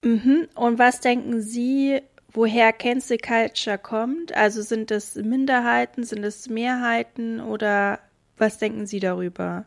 Mhm. 0.04 0.48
Und 0.56 0.80
was 0.80 1.02
denken 1.02 1.42
Sie, 1.42 2.02
woher 2.32 2.72
Cancel 2.72 3.18
Culture 3.18 3.78
kommt? 3.78 4.36
Also 4.36 4.62
sind 4.62 4.92
es 4.92 5.16
Minderheiten, 5.16 6.04
sind 6.04 6.24
es 6.24 6.50
Mehrheiten 6.50 7.42
oder 7.42 8.00
was 8.38 8.60
denken 8.60 8.86
Sie 8.86 9.00
darüber? 9.00 9.66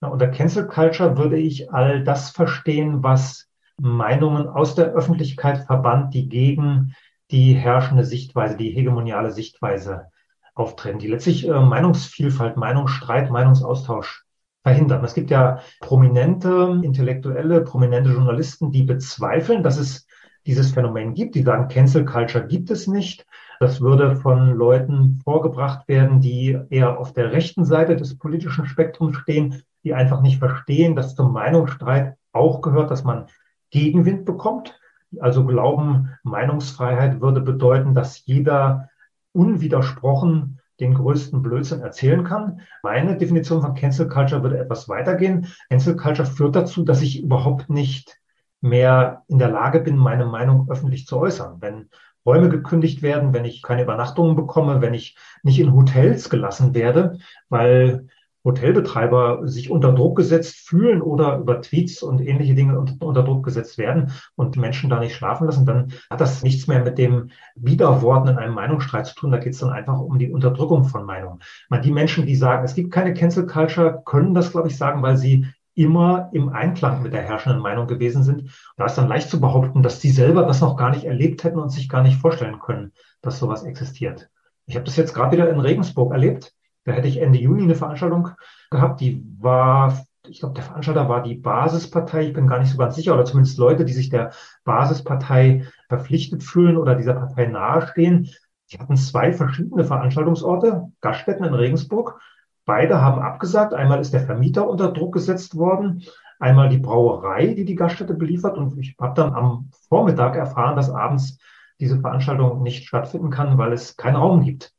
Na, 0.00 0.08
unter 0.08 0.28
Cancel 0.28 0.66
Culture 0.66 1.16
würde 1.16 1.38
ich 1.38 1.72
all 1.72 2.04
das 2.04 2.30
verstehen, 2.30 3.02
was 3.02 3.48
Meinungen 3.78 4.48
aus 4.48 4.74
der 4.74 4.92
Öffentlichkeit 4.92 5.64
verbannt, 5.66 6.14
die 6.14 6.28
gegen 6.28 6.94
die 7.32 7.54
herrschende 7.54 8.04
Sichtweise, 8.04 8.56
die 8.56 8.70
hegemoniale 8.70 9.32
Sichtweise 9.32 10.06
auftreten, 10.54 10.98
die 10.98 11.08
letztlich 11.08 11.48
äh, 11.48 11.60
Meinungsvielfalt, 11.60 12.56
Meinungsstreit, 12.56 13.30
Meinungsaustausch 13.30 14.24
verhindern. 14.62 15.04
Es 15.04 15.14
gibt 15.14 15.30
ja 15.30 15.60
prominente 15.80 16.80
Intellektuelle, 16.82 17.62
prominente 17.62 18.10
Journalisten, 18.10 18.70
die 18.70 18.82
bezweifeln, 18.82 19.62
dass 19.62 19.78
es 19.78 20.06
dieses 20.46 20.72
Phänomen 20.72 21.14
gibt. 21.14 21.34
Die 21.34 21.42
sagen, 21.42 21.68
Cancel 21.68 22.04
Culture 22.04 22.46
gibt 22.46 22.70
es 22.70 22.86
nicht. 22.86 23.26
Das 23.60 23.80
würde 23.80 24.16
von 24.16 24.54
Leuten 24.54 25.20
vorgebracht 25.24 25.88
werden, 25.88 26.20
die 26.20 26.58
eher 26.70 26.98
auf 26.98 27.12
der 27.12 27.32
rechten 27.32 27.64
Seite 27.64 27.96
des 27.96 28.18
politischen 28.18 28.66
Spektrums 28.66 29.16
stehen, 29.16 29.62
die 29.84 29.94
einfach 29.94 30.20
nicht 30.20 30.38
verstehen, 30.38 30.96
dass 30.96 31.14
zum 31.14 31.32
Meinungsstreit 31.32 32.16
auch 32.32 32.60
gehört, 32.60 32.90
dass 32.90 33.04
man 33.04 33.26
Gegenwind 33.70 34.24
bekommt. 34.24 34.78
Also 35.20 35.44
glauben, 35.44 36.10
Meinungsfreiheit 36.22 37.20
würde 37.20 37.40
bedeuten, 37.40 37.94
dass 37.94 38.24
jeder 38.26 38.88
unwidersprochen 39.32 40.60
den 40.80 40.94
größten 40.94 41.42
Blödsinn 41.42 41.80
erzählen 41.80 42.24
kann. 42.24 42.60
Meine 42.82 43.16
Definition 43.16 43.62
von 43.62 43.74
Cancel 43.74 44.08
Culture 44.08 44.42
würde 44.42 44.58
etwas 44.58 44.88
weitergehen. 44.88 45.46
Cancel 45.70 45.96
Culture 45.96 46.26
führt 46.26 46.56
dazu, 46.56 46.84
dass 46.84 47.02
ich 47.02 47.22
überhaupt 47.22 47.70
nicht 47.70 48.18
mehr 48.60 49.22
in 49.28 49.38
der 49.38 49.50
Lage 49.50 49.80
bin, 49.80 49.96
meine 49.96 50.26
Meinung 50.26 50.68
öffentlich 50.70 51.06
zu 51.06 51.18
äußern. 51.18 51.58
Wenn 51.60 51.88
Räume 52.24 52.48
gekündigt 52.48 53.02
werden, 53.02 53.32
wenn 53.32 53.44
ich 53.44 53.62
keine 53.62 53.82
Übernachtungen 53.82 54.36
bekomme, 54.36 54.80
wenn 54.80 54.94
ich 54.94 55.16
nicht 55.42 55.58
in 55.58 55.72
Hotels 55.72 56.30
gelassen 56.30 56.74
werde, 56.74 57.18
weil 57.48 58.08
Hotelbetreiber 58.44 59.46
sich 59.46 59.70
unter 59.70 59.92
Druck 59.92 60.16
gesetzt 60.16 60.56
fühlen 60.56 61.00
oder 61.00 61.38
über 61.38 61.60
Tweets 61.60 62.02
und 62.02 62.20
ähnliche 62.20 62.54
Dinge 62.54 62.78
unter, 62.78 63.22
Druck 63.22 63.44
gesetzt 63.44 63.78
werden 63.78 64.12
und 64.34 64.56
Menschen 64.56 64.90
da 64.90 64.98
nicht 64.98 65.14
schlafen 65.14 65.46
lassen, 65.46 65.66
dann 65.66 65.92
hat 66.10 66.20
das 66.20 66.42
nichts 66.42 66.66
mehr 66.66 66.82
mit 66.82 66.98
dem 66.98 67.30
Widerworten 67.54 68.28
in 68.28 68.38
einem 68.38 68.54
Meinungsstreit 68.54 69.06
zu 69.06 69.14
tun. 69.14 69.30
Da 69.30 69.38
geht 69.38 69.52
es 69.52 69.60
dann 69.60 69.70
einfach 69.70 69.98
um 69.98 70.18
die 70.18 70.30
Unterdrückung 70.30 70.84
von 70.84 71.04
Meinungen. 71.04 71.40
Man, 71.68 71.82
die 71.82 71.92
Menschen, 71.92 72.26
die 72.26 72.36
sagen, 72.36 72.64
es 72.64 72.74
gibt 72.74 72.92
keine 72.92 73.14
Cancel 73.14 73.46
Culture, 73.46 74.02
können 74.04 74.34
das, 74.34 74.50
glaube 74.50 74.68
ich, 74.68 74.76
sagen, 74.76 75.02
weil 75.02 75.16
sie 75.16 75.46
immer 75.74 76.28
im 76.32 76.50
Einklang 76.50 77.02
mit 77.02 77.14
der 77.14 77.22
herrschenden 77.22 77.62
Meinung 77.62 77.86
gewesen 77.86 78.22
sind. 78.22 78.50
Da 78.76 78.86
ist 78.86 78.96
dann 78.96 79.08
leicht 79.08 79.30
zu 79.30 79.40
behaupten, 79.40 79.82
dass 79.82 80.00
die 80.00 80.10
selber 80.10 80.44
das 80.44 80.60
noch 80.60 80.76
gar 80.76 80.90
nicht 80.90 81.04
erlebt 81.04 81.44
hätten 81.44 81.58
und 81.58 81.70
sich 81.70 81.88
gar 81.88 82.02
nicht 82.02 82.20
vorstellen 82.20 82.58
können, 82.58 82.92
dass 83.22 83.38
sowas 83.38 83.62
existiert. 83.62 84.28
Ich 84.66 84.74
habe 84.74 84.84
das 84.84 84.96
jetzt 84.96 85.14
gerade 85.14 85.32
wieder 85.32 85.48
in 85.48 85.60
Regensburg 85.60 86.12
erlebt. 86.12 86.54
Da 86.84 86.92
hätte 86.92 87.08
ich 87.08 87.20
Ende 87.20 87.38
Juni 87.38 87.62
eine 87.62 87.74
Veranstaltung 87.74 88.30
gehabt, 88.70 89.00
die 89.00 89.24
war, 89.38 90.04
ich 90.26 90.40
glaube, 90.40 90.54
der 90.54 90.64
Veranstalter 90.64 91.08
war 91.08 91.22
die 91.22 91.36
Basispartei, 91.36 92.26
ich 92.28 92.32
bin 92.32 92.46
gar 92.46 92.58
nicht 92.58 92.70
so 92.70 92.78
ganz 92.78 92.96
sicher, 92.96 93.14
oder 93.14 93.24
zumindest 93.24 93.58
Leute, 93.58 93.84
die 93.84 93.92
sich 93.92 94.08
der 94.08 94.32
Basispartei 94.64 95.66
verpflichtet 95.88 96.42
fühlen 96.42 96.76
oder 96.76 96.94
dieser 96.94 97.14
Partei 97.14 97.46
nahestehen. 97.46 98.30
Die 98.70 98.78
hatten 98.78 98.96
zwei 98.96 99.32
verschiedene 99.32 99.84
Veranstaltungsorte, 99.84 100.90
Gaststätten 101.00 101.44
in 101.44 101.54
Regensburg. 101.54 102.20
Beide 102.64 103.00
haben 103.00 103.20
abgesagt. 103.20 103.74
Einmal 103.74 104.00
ist 104.00 104.14
der 104.14 104.24
Vermieter 104.24 104.68
unter 104.68 104.90
Druck 104.92 105.12
gesetzt 105.14 105.56
worden, 105.56 106.02
einmal 106.38 106.68
die 106.68 106.78
Brauerei, 106.78 107.54
die 107.54 107.64
die 107.64 107.74
Gaststätte 107.74 108.14
beliefert. 108.14 108.56
Und 108.56 108.78
ich 108.78 108.96
habe 109.00 109.14
dann 109.14 109.34
am 109.34 109.70
Vormittag 109.88 110.36
erfahren, 110.36 110.76
dass 110.76 110.90
abends 110.90 111.38
diese 111.80 112.00
Veranstaltung 112.00 112.62
nicht 112.62 112.86
stattfinden 112.86 113.30
kann, 113.30 113.58
weil 113.58 113.72
es 113.72 113.96
keinen 113.96 114.16
Raum 114.16 114.42
gibt. 114.42 114.72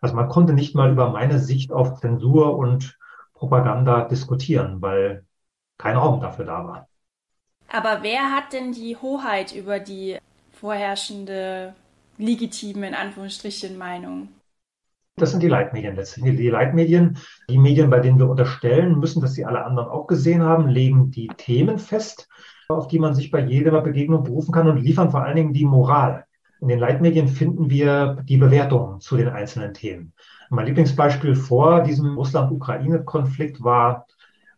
Also 0.00 0.14
man 0.14 0.28
konnte 0.28 0.52
nicht 0.52 0.74
mal 0.74 0.90
über 0.90 1.10
meine 1.10 1.38
Sicht 1.38 1.72
auf 1.72 2.00
Zensur 2.00 2.56
und 2.56 2.98
Propaganda 3.34 4.04
diskutieren, 4.04 4.80
weil 4.80 5.24
kein 5.78 5.96
Raum 5.96 6.20
dafür 6.20 6.44
da 6.44 6.66
war. 6.66 6.88
Aber 7.68 8.02
wer 8.02 8.32
hat 8.32 8.52
denn 8.52 8.72
die 8.72 8.96
Hoheit 8.96 9.54
über 9.54 9.78
die 9.78 10.18
vorherrschende 10.52 11.74
legitime, 12.18 12.88
in 12.88 12.94
Anführungsstrichen, 12.94 13.78
Meinung? 13.78 14.28
Das 15.16 15.30
sind 15.30 15.42
die 15.42 15.48
Leitmedien 15.48 15.96
letztendlich. 15.96 16.36
Die 16.36 16.48
Leitmedien, 16.48 17.18
die 17.48 17.58
Medien, 17.58 17.90
bei 17.90 18.00
denen 18.00 18.18
wir 18.18 18.28
unterstellen 18.28 18.98
müssen, 18.98 19.20
dass 19.20 19.34
sie 19.34 19.44
alle 19.44 19.64
anderen 19.64 19.88
auch 19.88 20.06
gesehen 20.06 20.42
haben, 20.42 20.68
legen 20.68 21.10
die 21.10 21.28
Themen 21.28 21.78
fest, 21.78 22.28
auf 22.68 22.88
die 22.88 22.98
man 22.98 23.14
sich 23.14 23.30
bei 23.30 23.40
jeder 23.40 23.80
Begegnung 23.82 24.24
berufen 24.24 24.52
kann 24.52 24.68
und 24.68 24.78
liefern 24.78 25.10
vor 25.10 25.22
allen 25.22 25.36
Dingen 25.36 25.52
die 25.52 25.66
Moral. 25.66 26.24
In 26.60 26.68
den 26.68 26.78
Leitmedien 26.78 27.28
finden 27.28 27.70
wir 27.70 28.18
die 28.24 28.36
Bewertungen 28.36 29.00
zu 29.00 29.16
den 29.16 29.28
einzelnen 29.28 29.72
Themen. 29.74 30.12
Mein 30.50 30.66
Lieblingsbeispiel 30.66 31.34
vor 31.34 31.82
diesem 31.82 32.16
Russland-Ukraine-Konflikt 32.16 33.62
war 33.62 34.06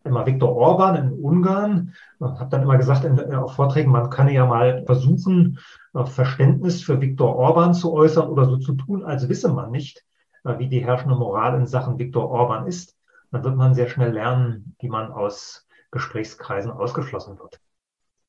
immer 0.05 0.27
Viktor 0.27 0.57
Orban 0.57 0.97
in 0.97 1.13
Ungarn. 1.13 1.95
Ich 2.19 2.27
habe 2.27 2.49
dann 2.51 2.63
immer 2.63 2.77
gesagt 2.77 3.05
in, 3.05 3.19
äh, 3.19 3.35
auf 3.37 3.55
Vorträgen, 3.55 3.93
man 3.93 4.11
könne 4.11 4.33
ja 4.33 4.47
mal 4.47 4.85
versuchen, 4.85 5.59
Verständnis 5.93 6.83
für 6.83 7.01
Viktor 7.01 7.37
Orban 7.37 7.75
zu 7.75 7.93
äußern 7.93 8.29
oder 8.29 8.47
so 8.47 8.57
zu 8.57 8.75
tun, 8.75 9.05
als 9.05 9.29
wisse 9.29 9.53
man 9.53 9.71
nicht, 9.71 10.05
äh, 10.45 10.59
wie 10.59 10.69
die 10.69 10.85
herrschende 10.85 11.15
Moral 11.15 11.57
in 11.59 11.67
Sachen 11.67 11.99
Viktor 11.99 12.31
Orban 12.31 12.67
ist. 12.67 12.97
Dann 13.31 13.45
wird 13.45 13.57
man 13.57 13.75
sehr 13.75 13.89
schnell 13.89 14.13
lernen, 14.13 14.75
wie 14.81 14.89
man 14.89 15.13
aus 15.13 15.67
Gesprächskreisen 15.91 16.71
ausgeschlossen 16.71 17.39
wird. 17.39 17.61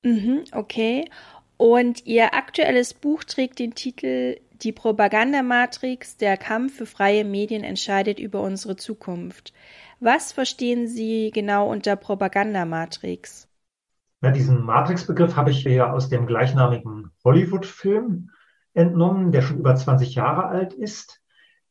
Mhm, 0.04 0.44
okay. 0.52 1.06
Und 1.64 2.06
ihr 2.06 2.34
aktuelles 2.34 2.94
Buch 2.94 3.24
trägt 3.24 3.58
den 3.60 3.74
Titel 3.74 4.36
Die 4.52 4.74
Propagandamatrix, 4.74 6.18
der 6.18 6.36
Kampf 6.36 6.76
für 6.76 6.86
freie 6.86 7.24
Medien 7.24 7.64
entscheidet 7.64 8.20
über 8.20 8.42
unsere 8.42 8.76
Zukunft. 8.76 9.54
Was 10.02 10.34
verstehen 10.34 10.90
Sie 10.90 11.32
genau 11.34 11.72
unter 11.72 11.96
Propagandamatrix? 11.96 13.48
Ja, 14.22 14.32
diesen 14.32 14.62
Matrix-Begriff 14.62 15.38
habe 15.38 15.52
ich 15.52 15.64
ja 15.64 15.90
aus 15.90 16.10
dem 16.10 16.28
gleichnamigen 16.28 17.12
Hollywood-Film 17.24 18.32
entnommen, 18.74 19.32
der 19.32 19.42
schon 19.42 19.60
über 19.60 19.74
20 19.74 20.16
Jahre 20.16 20.48
alt 20.48 20.74
ist. 20.74 21.22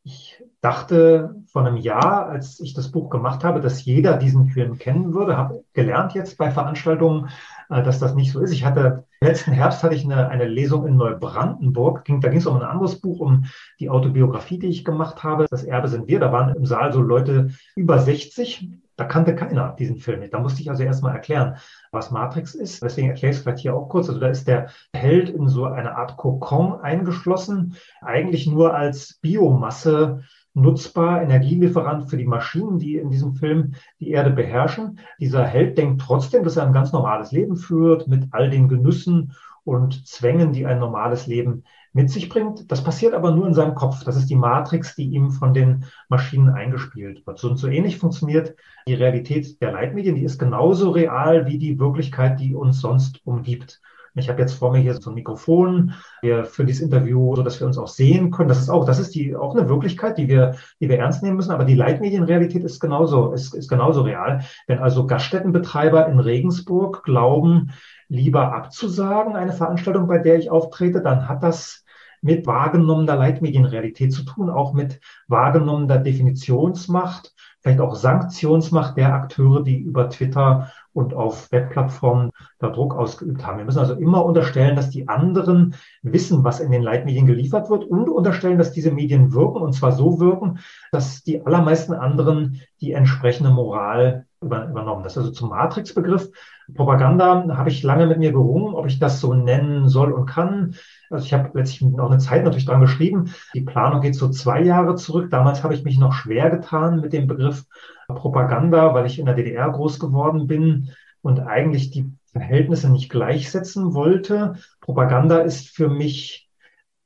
Ich 0.04 0.42
dachte 0.60 1.36
vor 1.46 1.64
einem 1.64 1.76
Jahr, 1.76 2.26
als 2.26 2.58
ich 2.58 2.74
das 2.74 2.90
Buch 2.90 3.08
gemacht 3.08 3.44
habe, 3.44 3.60
dass 3.60 3.84
jeder 3.84 4.16
diesen 4.16 4.48
Film 4.48 4.76
kennen 4.76 5.14
würde, 5.14 5.36
habe 5.36 5.64
gelernt 5.74 6.14
jetzt 6.14 6.38
bei 6.38 6.50
Veranstaltungen, 6.50 7.28
äh, 7.70 7.84
dass 7.84 8.00
das 8.00 8.14
nicht 8.14 8.32
so 8.32 8.40
ist. 8.40 8.52
Ich 8.52 8.64
hatte 8.64 9.04
letzten 9.20 9.52
Herbst 9.52 9.84
hatte 9.84 9.94
ich 9.94 10.04
eine, 10.04 10.28
eine 10.28 10.46
Lesung 10.46 10.86
in 10.88 10.96
Neubrandenburg. 10.96 12.04
Da 12.04 12.28
ging 12.28 12.38
es 12.38 12.46
um 12.46 12.56
ein 12.56 12.62
anderes 12.62 13.00
Buch, 13.00 13.20
um 13.20 13.44
die 13.78 13.90
Autobiografie, 13.90 14.58
die 14.58 14.66
ich 14.66 14.84
gemacht 14.84 15.22
habe. 15.22 15.46
Das 15.48 15.62
Erbe 15.62 15.86
sind 15.86 16.08
wir. 16.08 16.18
Da 16.18 16.32
waren 16.32 16.54
im 16.54 16.66
Saal 16.66 16.92
so 16.92 17.00
Leute 17.00 17.50
über 17.76 18.00
60. 18.00 18.70
Da 19.02 19.08
kannte 19.08 19.34
keiner 19.34 19.74
diesen 19.76 19.96
Film 19.96 20.20
nicht. 20.20 20.32
Da 20.32 20.38
musste 20.38 20.60
ich 20.60 20.70
also 20.70 20.84
erstmal 20.84 21.12
erklären, 21.12 21.56
was 21.90 22.12
Matrix 22.12 22.54
ist. 22.54 22.84
Deswegen 22.84 23.08
erkläre 23.08 23.32
ich 23.32 23.38
es 23.38 23.42
vielleicht 23.42 23.58
hier 23.58 23.74
auch 23.74 23.88
kurz. 23.88 24.08
Also 24.08 24.20
da 24.20 24.28
ist 24.28 24.46
der 24.46 24.68
Held 24.92 25.28
in 25.28 25.48
so 25.48 25.64
eine 25.64 25.96
Art 25.96 26.16
Kokon 26.16 26.80
eingeschlossen, 26.80 27.74
eigentlich 28.00 28.46
nur 28.46 28.76
als 28.76 29.14
Biomasse 29.14 30.20
nutzbar, 30.54 31.20
Energielieferant 31.20 32.10
für 32.10 32.16
die 32.16 32.28
Maschinen, 32.28 32.78
die 32.78 32.96
in 32.96 33.10
diesem 33.10 33.34
Film 33.34 33.74
die 33.98 34.10
Erde 34.10 34.30
beherrschen. 34.30 35.00
Dieser 35.18 35.44
Held 35.44 35.78
denkt 35.78 36.00
trotzdem, 36.00 36.44
dass 36.44 36.56
er 36.56 36.64
ein 36.64 36.72
ganz 36.72 36.92
normales 36.92 37.32
Leben 37.32 37.56
führt 37.56 38.06
mit 38.06 38.28
all 38.30 38.50
den 38.50 38.68
Genüssen 38.68 39.32
und 39.64 40.06
Zwängen, 40.06 40.52
die 40.52 40.64
ein 40.64 40.78
normales 40.78 41.26
Leben 41.26 41.64
mit 41.92 42.10
sich 42.10 42.28
bringt. 42.28 42.70
Das 42.70 42.82
passiert 42.82 43.14
aber 43.14 43.32
nur 43.32 43.46
in 43.46 43.54
seinem 43.54 43.74
Kopf. 43.74 44.04
Das 44.04 44.16
ist 44.16 44.30
die 44.30 44.36
Matrix, 44.36 44.94
die 44.94 45.06
ihm 45.06 45.30
von 45.30 45.54
den 45.54 45.84
Maschinen 46.08 46.50
eingespielt 46.50 47.26
wird. 47.26 47.42
Und 47.44 47.56
so 47.56 47.68
ähnlich 47.68 47.98
funktioniert 47.98 48.54
die 48.86 48.94
Realität 48.94 49.60
der 49.60 49.72
Leitmedien. 49.72 50.14
Die 50.14 50.24
ist 50.24 50.38
genauso 50.38 50.90
real 50.90 51.46
wie 51.46 51.58
die 51.58 51.78
Wirklichkeit, 51.78 52.40
die 52.40 52.54
uns 52.54 52.80
sonst 52.80 53.20
umgibt. 53.26 53.80
Ich 54.14 54.28
habe 54.28 54.40
jetzt 54.40 54.54
vor 54.54 54.72
mir 54.72 54.80
hier 54.80 54.94
so 54.94 55.10
ein 55.10 55.14
Mikrofon 55.14 55.94
wir 56.20 56.44
für 56.44 56.64
dieses 56.64 56.82
Interview, 56.82 57.34
so 57.34 57.42
dass 57.42 57.58
wir 57.60 57.66
uns 57.66 57.78
auch 57.78 57.88
sehen 57.88 58.30
können. 58.30 58.48
Das 58.48 58.60
ist 58.60 58.68
auch, 58.68 58.84
das 58.84 58.98
ist 58.98 59.14
die 59.14 59.34
auch 59.34 59.56
eine 59.56 59.68
Wirklichkeit, 59.68 60.18
die 60.18 60.28
wir, 60.28 60.56
die 60.80 60.88
wir 60.88 60.98
ernst 60.98 61.22
nehmen 61.22 61.36
müssen. 61.36 61.52
Aber 61.52 61.64
die 61.64 61.74
Leitmedienrealität 61.74 62.62
ist 62.62 62.80
genauso, 62.80 63.32
ist, 63.32 63.54
ist 63.54 63.68
genauso 63.68 64.02
real. 64.02 64.44
Wenn 64.66 64.80
also 64.80 65.06
Gaststättenbetreiber 65.06 66.08
in 66.08 66.20
Regensburg 66.20 67.04
glauben, 67.04 67.72
lieber 68.08 68.52
abzusagen, 68.52 69.34
eine 69.34 69.52
Veranstaltung, 69.52 70.06
bei 70.06 70.18
der 70.18 70.38
ich 70.38 70.50
auftrete, 70.50 71.00
dann 71.00 71.28
hat 71.28 71.42
das 71.42 71.82
mit 72.20 72.46
wahrgenommener 72.46 73.16
Leitmedienrealität 73.16 74.12
zu 74.12 74.24
tun, 74.24 74.48
auch 74.48 74.74
mit 74.74 75.00
wahrgenommener 75.26 75.98
Definitionsmacht, 75.98 77.34
vielleicht 77.60 77.80
auch 77.80 77.96
Sanktionsmacht 77.96 78.96
der 78.96 79.12
Akteure, 79.14 79.62
die 79.62 79.80
über 79.80 80.08
Twitter 80.08 80.70
und 80.92 81.14
auf 81.14 81.50
Webplattformen 81.52 82.30
da 82.58 82.70
Druck 82.70 82.94
ausgeübt 82.94 83.46
haben. 83.46 83.58
Wir 83.58 83.64
müssen 83.64 83.78
also 83.78 83.94
immer 83.94 84.24
unterstellen, 84.24 84.76
dass 84.76 84.90
die 84.90 85.08
anderen 85.08 85.74
wissen, 86.02 86.44
was 86.44 86.60
in 86.60 86.70
den 86.70 86.82
Leitmedien 86.82 87.26
geliefert 87.26 87.70
wird 87.70 87.84
und 87.84 88.08
unterstellen, 88.08 88.58
dass 88.58 88.72
diese 88.72 88.90
Medien 88.90 89.32
wirken 89.32 89.62
und 89.62 89.72
zwar 89.72 89.92
so 89.92 90.20
wirken, 90.20 90.58
dass 90.90 91.22
die 91.22 91.44
allermeisten 91.44 91.94
anderen 91.94 92.60
die 92.80 92.92
entsprechende 92.92 93.50
Moral 93.50 94.26
übernommen. 94.42 95.02
Das 95.02 95.12
ist 95.12 95.18
also 95.18 95.30
zum 95.30 95.50
Matrix-Begriff. 95.50 96.30
Propaganda 96.74 97.56
habe 97.56 97.70
ich 97.70 97.82
lange 97.82 98.06
mit 98.06 98.18
mir 98.18 98.32
gerungen, 98.32 98.74
ob 98.74 98.86
ich 98.86 98.98
das 98.98 99.20
so 99.20 99.34
nennen 99.34 99.88
soll 99.88 100.12
und 100.12 100.26
kann. 100.26 100.74
Also 101.10 101.24
ich 101.24 101.32
habe 101.32 101.50
letztlich 101.58 101.82
noch 101.82 102.10
eine 102.10 102.18
Zeit 102.18 102.44
natürlich 102.44 102.66
dran 102.66 102.80
geschrieben. 102.80 103.32
Die 103.54 103.62
Planung 103.62 104.00
geht 104.00 104.14
so 104.14 104.28
zwei 104.28 104.62
Jahre 104.62 104.94
zurück. 104.96 105.30
Damals 105.30 105.62
habe 105.62 105.74
ich 105.74 105.84
mich 105.84 105.98
noch 105.98 106.12
schwer 106.12 106.50
getan 106.50 107.00
mit 107.00 107.12
dem 107.12 107.26
Begriff 107.26 107.64
Propaganda, 108.08 108.94
weil 108.94 109.06
ich 109.06 109.18
in 109.18 109.26
der 109.26 109.34
DDR 109.34 109.70
groß 109.70 109.98
geworden 109.98 110.46
bin 110.46 110.90
und 111.22 111.40
eigentlich 111.40 111.90
die 111.90 112.10
Verhältnisse 112.32 112.90
nicht 112.90 113.10
gleichsetzen 113.10 113.94
wollte. 113.94 114.54
Propaganda 114.80 115.38
ist 115.38 115.68
für 115.68 115.88
mich 115.88 116.48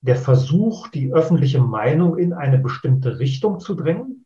der 0.01 0.17
Versuch, 0.17 0.89
die 0.89 1.13
öffentliche 1.13 1.61
Meinung 1.61 2.17
in 2.17 2.33
eine 2.33 2.59
bestimmte 2.59 3.19
Richtung 3.19 3.59
zu 3.59 3.75
drängen. 3.75 4.26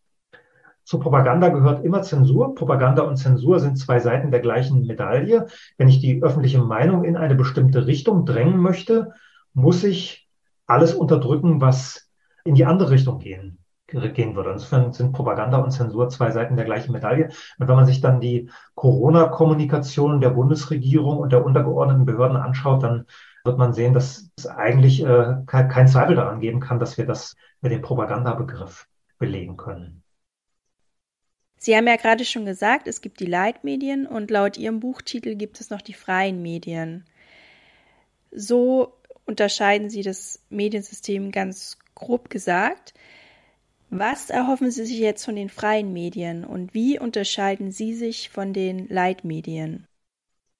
Zu 0.91 0.99
Propaganda 0.99 1.51
gehört 1.51 1.85
immer 1.85 2.03
Zensur. 2.03 2.57
Propaganda 2.57 3.03
und 3.03 3.17
Zensur 3.17 3.61
sind 3.61 3.79
zwei 3.79 4.01
Seiten 4.01 4.33
der 4.33 4.41
gleichen 4.41 4.89
Medaille. 4.89 5.47
Wenn 5.79 5.87
ich 5.87 6.01
die 6.01 6.21
öffentliche 6.21 6.59
Meinung 6.59 7.05
in 7.05 7.17
eine 7.17 7.37
bestimmte 7.37 7.87
Richtung 7.87 8.27
drängen 8.27 8.59
möchte, 8.59 9.13
muss 9.53 9.85
ich 9.85 10.29
alles 10.67 10.93
unterdrücken, 10.93 11.61
was 11.61 12.11
in 12.43 12.57
die 12.57 12.65
andere 12.65 12.91
Richtung 12.91 13.21
gehen, 13.21 13.61
gehen 13.87 14.35
würde. 14.35 14.51
Insofern 14.51 14.93
sind 14.93 15.13
Propaganda 15.13 15.59
und 15.59 15.71
Zensur 15.71 16.09
zwei 16.09 16.33
Seiten 16.33 16.57
der 16.57 16.65
gleichen 16.65 16.91
Medaille. 16.91 17.29
Und 17.61 17.69
wenn 17.69 17.77
man 17.77 17.87
sich 17.87 18.01
dann 18.01 18.21
die 18.21 18.51
Corona-Kommunikation 18.75 20.21
der 20.21 20.31
Bundesregierung 20.31 21.19
und 21.19 21.31
der 21.31 21.45
untergeordneten 21.47 22.05
Behörden 22.05 22.37
anschaut, 22.37 22.83
dann 22.83 23.07
wird 23.45 23.59
man 23.59 23.73
sehen, 23.75 23.95
dass 23.95 24.29
es 24.37 24.49
eigentlich 24.49 25.05
äh, 25.05 25.37
kein 25.47 25.87
Zweifel 25.87 26.17
daran 26.17 26.41
geben 26.41 26.59
kann, 26.59 26.81
dass 26.81 26.99
wir 26.99 27.07
das 27.07 27.37
mit 27.61 27.71
dem 27.71 27.81
Propagandabegriff 27.81 28.89
belegen 29.21 29.57
können. 29.57 30.00
Sie 31.63 31.77
haben 31.77 31.87
ja 31.87 31.97
gerade 31.97 32.25
schon 32.25 32.47
gesagt, 32.47 32.89
es 32.89 33.03
gibt 33.03 33.21
die 33.21 33.27
Leitmedien 33.27 34.07
und 34.07 34.31
laut 34.31 34.57
Ihrem 34.57 34.81
Buchtitel 34.81 35.35
gibt 35.35 35.61
es 35.61 35.69
noch 35.69 35.83
die 35.83 35.93
freien 35.93 36.41
Medien. 36.41 37.05
So 38.31 38.95
unterscheiden 39.27 39.91
Sie 39.91 40.01
das 40.01 40.41
Mediensystem 40.49 41.31
ganz 41.31 41.79
grob 41.95 42.31
gesagt. 42.31 42.95
Was 43.91 44.31
erhoffen 44.31 44.71
Sie 44.71 44.87
sich 44.87 45.01
jetzt 45.01 45.27
von 45.27 45.37
den 45.37 45.51
freien 45.51 45.93
Medien 45.93 46.47
und 46.47 46.73
wie 46.73 46.99
unterscheiden 46.99 47.73
Sie 47.73 47.93
sich 47.93 48.31
von 48.31 48.55
den 48.55 48.89
Leitmedien? 48.89 49.87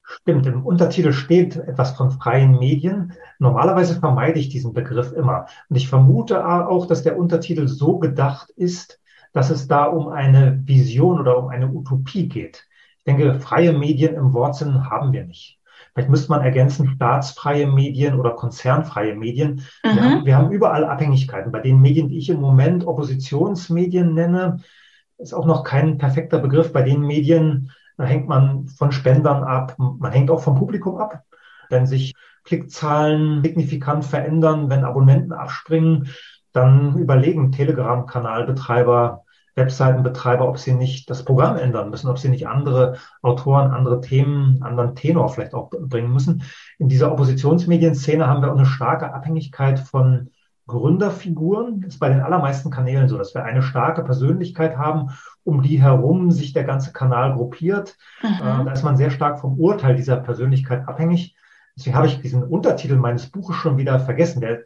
Stimmt, 0.03 0.47
im 0.47 0.67
Untertitel 0.67 1.15
steht 1.15 1.57
etwas 1.57 1.97
von 1.97 2.11
freien 2.11 2.59
Medien. 2.59 3.15
Normalerweise 3.39 3.99
vermeide 3.99 4.39
ich 4.39 4.51
diesen 4.51 4.75
Begriff 4.75 5.13
immer. 5.13 5.47
Und 5.71 5.77
ich 5.77 5.89
vermute 5.89 6.47
auch, 6.47 6.85
dass 6.85 7.03
der 7.03 7.17
Untertitel 7.17 7.69
so 7.69 7.99
gedacht 7.99 8.51
ist, 8.51 9.00
dass 9.33 9.51
es 9.51 9.69
da 9.69 9.85
um 9.85 10.09
eine 10.09 10.63
Vision 10.65 11.21
oder 11.21 11.39
um 11.39 11.49
eine 11.49 11.69
Utopie 11.69 12.29
geht. 12.29 12.67
Ich 12.99 13.05
denke, 13.05 13.41
freie 13.41 13.73
Medien 13.73 14.15
im 14.15 14.33
Wortsinn 14.33 14.91
haben 14.91 15.13
wir 15.13 15.25
nicht. 15.25 15.59
Vielleicht 15.93 16.11
müsste 16.11 16.31
man 16.31 16.43
ergänzen, 16.43 16.89
staatsfreie 16.95 17.67
Medien 17.67 18.19
oder 18.19 18.31
konzernfreie 18.31 19.15
Medien. 19.15 19.63
Mhm. 19.85 19.97
Wir, 19.97 20.03
haben, 20.03 20.27
wir 20.27 20.37
haben 20.37 20.51
überall 20.51 20.85
Abhängigkeiten. 20.85 21.51
Bei 21.51 21.61
den 21.61 21.81
Medien, 21.81 22.09
die 22.09 22.19
ich 22.19 22.31
im 22.31 22.41
Moment 22.41 22.87
Oppositionsmedien 22.87 24.15
nenne, 24.15 24.61
ist 25.19 25.35
auch 25.35 25.47
noch 25.47 25.65
kein 25.65 25.99
perfekter 25.99 26.39
Begriff. 26.39 26.73
Bei 26.73 26.83
den 26.83 27.01
Medien 27.01 27.71
da 28.01 28.07
hängt 28.07 28.29
man 28.29 28.67
von 28.67 28.93
Spendern 28.93 29.45
ab, 29.45 29.75
man 29.77 30.11
hängt 30.11 30.31
auch 30.31 30.41
vom 30.43 30.55
Publikum 30.55 30.97
ab. 30.97 31.23
Wenn 31.69 31.87
sich 31.87 32.15
Klickzahlen 32.45 33.43
signifikant 33.43 34.07
verändern, 34.07 34.71
wenn 34.71 34.85
Abonnenten 34.85 35.35
abspringen, 35.35 36.09
dann 36.53 36.97
überlegen 36.99 37.53
Telegram-Kanalbetreiber, 37.53 39.25
Webseitenbetreiber, 39.57 40.49
ob 40.49 40.59
sie 40.59 40.73
nicht 40.73 41.11
das 41.11 41.25
Programm 41.25 41.57
ändern 41.57 41.91
müssen, 41.91 42.09
ob 42.09 42.19
sie 42.19 42.29
nicht 42.29 42.49
andere 42.49 42.97
Autoren, 43.23 43.73
andere 43.73 44.01
Themen, 44.01 44.63
anderen 44.63 44.95
Tenor 44.95 45.29
vielleicht 45.29 45.55
auch 45.55 45.71
bringen 45.71 46.13
müssen. 46.13 46.43
In 46.79 46.89
dieser 46.89 47.13
Oppositionsmedienszene 47.13 48.27
haben 48.27 48.43
wir 48.43 48.51
auch 48.51 48.57
eine 48.57 48.67
starke 48.67 49.13
Abhängigkeit 49.13 49.81
von 49.81 50.31
Gründerfiguren. 50.67 51.81
Das 51.81 51.95
ist 51.95 51.99
bei 51.99 52.09
den 52.09 52.21
allermeisten 52.21 52.71
Kanälen 52.71 53.09
so, 53.09 53.19
dass 53.19 53.35
wir 53.35 53.45
eine 53.45 53.63
starke 53.63 54.05
Persönlichkeit 54.05 54.79
haben, 54.79 55.11
um 55.43 55.63
die 55.63 55.83
herum 55.83 56.31
sich 56.31 56.53
der 56.53 56.65
ganze 56.65 56.93
Kanal 56.93 57.35
gruppiert. 57.35 57.97
Mhm. 58.23 58.67
da 58.67 58.73
ist 58.73 58.85
man 58.85 58.97
sehr 58.97 59.11
stark 59.11 59.41
vom 59.41 59.59
Urteil 59.59 59.97
dieser 59.97 60.17
Persönlichkeit 60.17 60.87
abhängig. 60.87 61.37
Deswegen 61.77 61.97
habe 61.97 62.07
ich 62.07 62.21
diesen 62.21 62.45
Untertitel 62.45 62.97
meines 62.97 63.31
Buches 63.31 63.57
schon 63.57 63.79
wieder 63.79 63.99
vergessen. 64.01 64.41
Der 64.41 64.61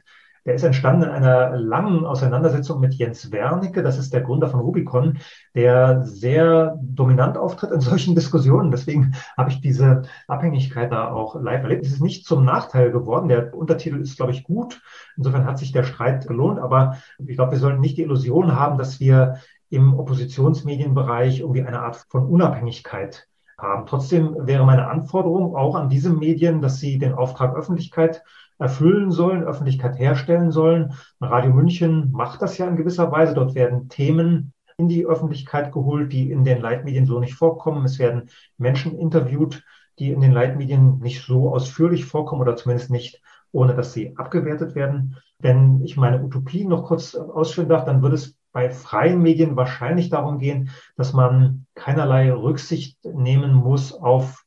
der 0.44 0.54
ist 0.54 0.62
entstanden 0.62 1.04
in 1.04 1.10
einer 1.10 1.56
langen 1.56 2.04
Auseinandersetzung 2.04 2.80
mit 2.80 2.94
Jens 2.94 3.32
Wernicke, 3.32 3.82
das 3.82 3.98
ist 3.98 4.12
der 4.12 4.20
Gründer 4.20 4.48
von 4.48 4.60
Rubicon, 4.60 5.18
der 5.54 6.04
sehr 6.04 6.78
dominant 6.82 7.38
auftritt 7.38 7.70
in 7.70 7.80
solchen 7.80 8.14
Diskussionen. 8.14 8.70
Deswegen 8.70 9.14
habe 9.36 9.50
ich 9.50 9.60
diese 9.60 10.02
Abhängigkeit 10.28 10.92
da 10.92 11.10
auch 11.10 11.40
live 11.40 11.62
erlebt. 11.62 11.86
Es 11.86 11.92
ist 11.92 12.02
nicht 12.02 12.26
zum 12.26 12.44
Nachteil 12.44 12.90
geworden. 12.90 13.28
Der 13.28 13.54
Untertitel 13.54 14.00
ist, 14.00 14.16
glaube 14.16 14.32
ich, 14.32 14.44
gut. 14.44 14.82
Insofern 15.16 15.46
hat 15.46 15.58
sich 15.58 15.72
der 15.72 15.84
Streit 15.84 16.26
gelohnt. 16.26 16.58
Aber 16.58 16.98
ich 17.18 17.36
glaube, 17.36 17.52
wir 17.52 17.58
sollten 17.58 17.80
nicht 17.80 17.96
die 17.96 18.02
Illusion 18.02 18.54
haben, 18.54 18.76
dass 18.76 19.00
wir 19.00 19.38
im 19.70 19.98
Oppositionsmedienbereich 19.98 21.40
irgendwie 21.40 21.62
eine 21.62 21.80
Art 21.80 21.96
von 22.08 22.26
Unabhängigkeit 22.26 23.26
haben. 23.58 23.86
Trotzdem 23.86 24.36
wäre 24.40 24.64
meine 24.64 24.88
Anforderung 24.88 25.56
auch 25.56 25.74
an 25.74 25.88
diese 25.88 26.10
Medien, 26.10 26.60
dass 26.60 26.80
sie 26.80 26.98
den 26.98 27.14
Auftrag 27.14 27.56
Öffentlichkeit 27.56 28.22
erfüllen 28.58 29.10
sollen, 29.10 29.44
Öffentlichkeit 29.44 29.98
herstellen 29.98 30.50
sollen. 30.50 30.94
Radio 31.20 31.52
München 31.52 32.10
macht 32.12 32.42
das 32.42 32.58
ja 32.58 32.66
in 32.66 32.76
gewisser 32.76 33.10
Weise. 33.10 33.34
Dort 33.34 33.54
werden 33.54 33.88
Themen 33.88 34.52
in 34.76 34.88
die 34.88 35.06
Öffentlichkeit 35.06 35.72
geholt, 35.72 36.12
die 36.12 36.30
in 36.30 36.44
den 36.44 36.60
Leitmedien 36.60 37.06
so 37.06 37.20
nicht 37.20 37.34
vorkommen. 37.34 37.84
Es 37.84 37.98
werden 37.98 38.30
Menschen 38.58 38.98
interviewt, 38.98 39.62
die 39.98 40.10
in 40.10 40.20
den 40.20 40.32
Leitmedien 40.32 40.98
nicht 40.98 41.24
so 41.24 41.52
ausführlich 41.52 42.04
vorkommen 42.04 42.42
oder 42.42 42.56
zumindest 42.56 42.90
nicht, 42.90 43.20
ohne 43.52 43.74
dass 43.74 43.92
sie 43.92 44.16
abgewertet 44.16 44.74
werden. 44.74 45.16
Wenn 45.38 45.82
ich 45.82 45.96
meine 45.96 46.22
Utopie 46.22 46.64
noch 46.64 46.84
kurz 46.84 47.14
ausführen 47.14 47.68
darf, 47.68 47.84
dann 47.84 48.02
würde 48.02 48.16
es 48.16 48.36
bei 48.52 48.70
freien 48.70 49.20
Medien 49.20 49.56
wahrscheinlich 49.56 50.10
darum 50.10 50.38
gehen, 50.38 50.70
dass 50.96 51.12
man 51.12 51.66
keinerlei 51.74 52.32
Rücksicht 52.32 52.98
nehmen 53.04 53.52
muss 53.52 53.92
auf 53.92 54.43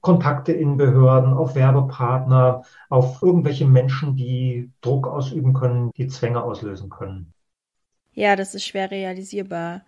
Kontakte 0.00 0.52
in 0.52 0.76
Behörden, 0.76 1.32
auf 1.32 1.54
Werbepartner, 1.54 2.62
auf 2.88 3.22
irgendwelche 3.22 3.66
Menschen, 3.66 4.16
die 4.16 4.70
Druck 4.80 5.06
ausüben 5.06 5.54
können, 5.54 5.90
die 5.96 6.08
Zwänge 6.08 6.42
auslösen 6.42 6.88
können. 6.88 7.32
Ja, 8.12 8.36
das 8.36 8.54
ist 8.54 8.66
schwer 8.66 8.90
realisierbar. 8.90 9.82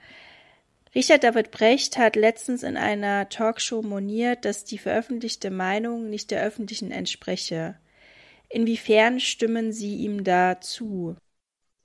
Richard 0.94 1.22
David 1.22 1.52
Brecht 1.52 1.98
hat 1.98 2.16
letztens 2.16 2.64
in 2.64 2.76
einer 2.76 3.28
Talkshow 3.28 3.82
moniert, 3.82 4.44
dass 4.44 4.64
die 4.64 4.78
veröffentlichte 4.78 5.50
Meinung 5.50 6.10
nicht 6.10 6.32
der 6.32 6.42
öffentlichen 6.42 6.90
entspreche. 6.90 7.76
Inwiefern 8.48 9.20
stimmen 9.20 9.72
Sie 9.72 9.96
ihm 9.96 10.24
da 10.24 10.60
zu? 10.60 11.14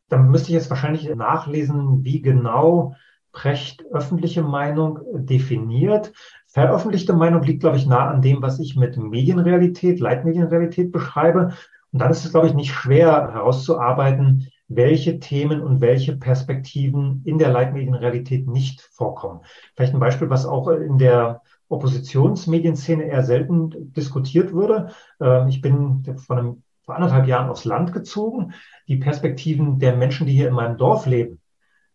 Dann 0.09 0.29
müsste 0.29 0.49
ich 0.49 0.55
jetzt 0.55 0.71
wahrscheinlich 0.71 1.07
nachlesen, 1.13 2.03
wie 2.03 2.21
genau 2.21 2.95
Brecht 3.35 3.85
öffentliche 3.91 4.41
Meinung 4.41 4.99
definiert. 5.13 6.13
Veröffentlichte 6.47 7.13
Meinung 7.13 7.43
liegt, 7.43 7.59
glaube 7.59 7.77
ich, 7.77 7.85
nah 7.85 8.07
an 8.07 8.21
dem, 8.21 8.41
was 8.41 8.59
ich 8.59 8.77
mit 8.77 8.97
Medienrealität, 8.97 9.99
Leitmedienrealität 9.99 10.91
beschreibe. 10.91 11.53
Und 11.91 11.99
dann 11.99 12.11
ist 12.11 12.25
es, 12.25 12.31
glaube 12.31 12.47
ich, 12.47 12.53
nicht 12.53 12.73
schwer 12.73 13.33
herauszuarbeiten, 13.33 14.47
welche 14.67 15.19
Themen 15.19 15.61
und 15.61 15.81
welche 15.81 16.15
Perspektiven 16.15 17.21
in 17.25 17.37
der 17.37 17.49
Leitmedienrealität 17.49 18.47
nicht 18.47 18.81
vorkommen. 18.81 19.41
Vielleicht 19.75 19.93
ein 19.93 19.99
Beispiel, 19.99 20.29
was 20.29 20.45
auch 20.45 20.69
in 20.69 20.97
der 20.97 21.41
Oppositionsmedienszene 21.67 23.03
eher 23.03 23.23
selten 23.23 23.93
diskutiert 23.93 24.53
würde. 24.53 24.91
Ähm, 25.19 25.49
ich 25.49 25.61
bin 25.61 26.03
vor, 26.17 26.37
einem, 26.37 26.63
vor 26.83 26.95
anderthalb 26.95 27.27
Jahren 27.27 27.49
aufs 27.49 27.65
Land 27.65 27.91
gezogen. 27.91 28.53
Die 28.87 28.97
Perspektiven 28.97 29.77
der 29.77 29.95
Menschen, 29.97 30.25
die 30.25 30.33
hier 30.33 30.47
in 30.47 30.53
meinem 30.53 30.77
Dorf 30.77 31.05
leben, 31.05 31.41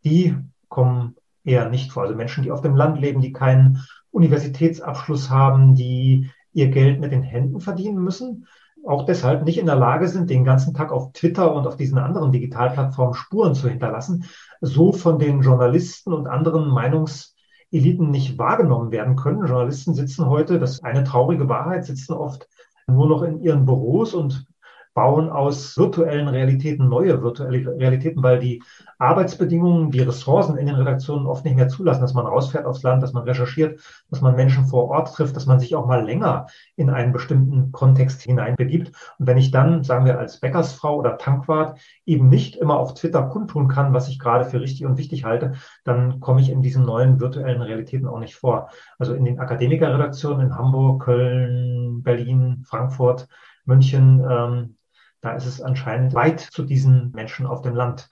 die 0.04 0.36
kommen 0.68 1.16
eher 1.44 1.68
nicht 1.68 1.92
vor. 1.92 2.04
Also 2.04 2.14
Menschen, 2.14 2.42
die 2.42 2.50
auf 2.50 2.60
dem 2.60 2.76
Land 2.76 3.00
leben, 3.00 3.20
die 3.20 3.32
keinen 3.32 3.84
Universitätsabschluss 4.10 5.30
haben, 5.30 5.74
die 5.74 6.30
ihr 6.52 6.68
Geld 6.68 7.00
mit 7.00 7.12
den 7.12 7.22
Händen 7.22 7.60
verdienen 7.60 8.02
müssen. 8.02 8.46
auch 8.86 9.04
deshalb 9.04 9.44
nicht 9.44 9.58
in 9.58 9.66
der 9.66 9.76
Lage 9.76 10.08
sind, 10.08 10.30
den 10.30 10.44
ganzen 10.44 10.72
Tag 10.72 10.90
auf 10.90 11.12
Twitter 11.12 11.54
und 11.54 11.66
auf 11.66 11.76
diesen 11.76 11.98
anderen 11.98 12.32
Digitalplattformen 12.32 13.14
Spuren 13.14 13.54
zu 13.54 13.68
hinterlassen, 13.68 14.24
so 14.62 14.92
von 14.92 15.18
den 15.18 15.42
Journalisten 15.42 16.12
und 16.14 16.26
anderen 16.26 16.68
Meinungseliten 16.70 18.10
nicht 18.10 18.38
wahrgenommen 18.38 18.90
werden 18.90 19.16
können. 19.16 19.46
Journalisten 19.46 19.94
sitzen 19.94 20.26
heute, 20.26 20.58
das 20.58 20.72
ist 20.72 20.84
eine 20.84 21.04
traurige 21.04 21.48
Wahrheit, 21.48 21.84
sitzen 21.84 22.14
oft 22.14 22.48
nur 22.86 23.06
noch 23.06 23.22
in 23.22 23.40
ihren 23.42 23.66
Büros 23.66 24.14
und 24.14 24.46
bauen 24.94 25.30
aus 25.30 25.76
virtuellen 25.76 26.28
Realitäten 26.28 26.88
neue 26.88 27.22
virtuelle 27.22 27.78
Realitäten, 27.78 28.22
weil 28.22 28.38
die 28.40 28.62
Arbeitsbedingungen, 28.98 29.90
die 29.90 30.00
Ressourcen 30.00 30.56
in 30.56 30.66
den 30.66 30.74
Redaktionen 30.74 31.26
oft 31.26 31.44
nicht 31.44 31.56
mehr 31.56 31.68
zulassen, 31.68 32.00
dass 32.00 32.14
man 32.14 32.26
rausfährt 32.26 32.66
aufs 32.66 32.82
Land, 32.82 33.02
dass 33.02 33.12
man 33.12 33.22
recherchiert, 33.22 33.80
dass 34.10 34.20
man 34.20 34.36
Menschen 34.36 34.66
vor 34.66 34.88
Ort 34.88 35.14
trifft, 35.14 35.36
dass 35.36 35.46
man 35.46 35.60
sich 35.60 35.76
auch 35.76 35.86
mal 35.86 36.04
länger 36.04 36.46
in 36.76 36.90
einen 36.90 37.12
bestimmten 37.12 37.72
Kontext 37.72 38.22
hineinbegibt. 38.22 38.88
Und 39.18 39.26
wenn 39.26 39.38
ich 39.38 39.50
dann, 39.50 39.84
sagen 39.84 40.04
wir 40.04 40.18
als 40.18 40.40
Bäckersfrau 40.40 40.96
oder 40.96 41.18
Tankwart, 41.18 41.78
eben 42.04 42.28
nicht 42.28 42.56
immer 42.56 42.78
auf 42.78 42.94
Twitter 42.94 43.22
kundtun 43.22 43.68
kann, 43.68 43.94
was 43.94 44.08
ich 44.08 44.18
gerade 44.18 44.44
für 44.44 44.60
richtig 44.60 44.84
und 44.84 44.98
wichtig 44.98 45.24
halte, 45.24 45.52
dann 45.84 46.20
komme 46.20 46.40
ich 46.40 46.50
in 46.50 46.62
diesen 46.62 46.84
neuen 46.84 47.20
virtuellen 47.20 47.62
Realitäten 47.62 48.08
auch 48.08 48.18
nicht 48.18 48.34
vor. 48.34 48.70
Also 48.98 49.14
in 49.14 49.24
den 49.24 49.38
Akademikerredaktionen 49.38 50.48
in 50.48 50.56
Hamburg, 50.56 51.04
Köln, 51.04 52.02
Berlin, 52.02 52.64
Frankfurt, 52.66 53.28
München, 53.64 54.24
ähm, 54.28 54.76
da 55.20 55.34
ist 55.34 55.46
es 55.46 55.60
anscheinend 55.60 56.14
weit 56.14 56.40
zu 56.40 56.62
diesen 56.64 57.12
Menschen 57.12 57.46
auf 57.46 57.62
dem 57.62 57.74
Land, 57.74 58.08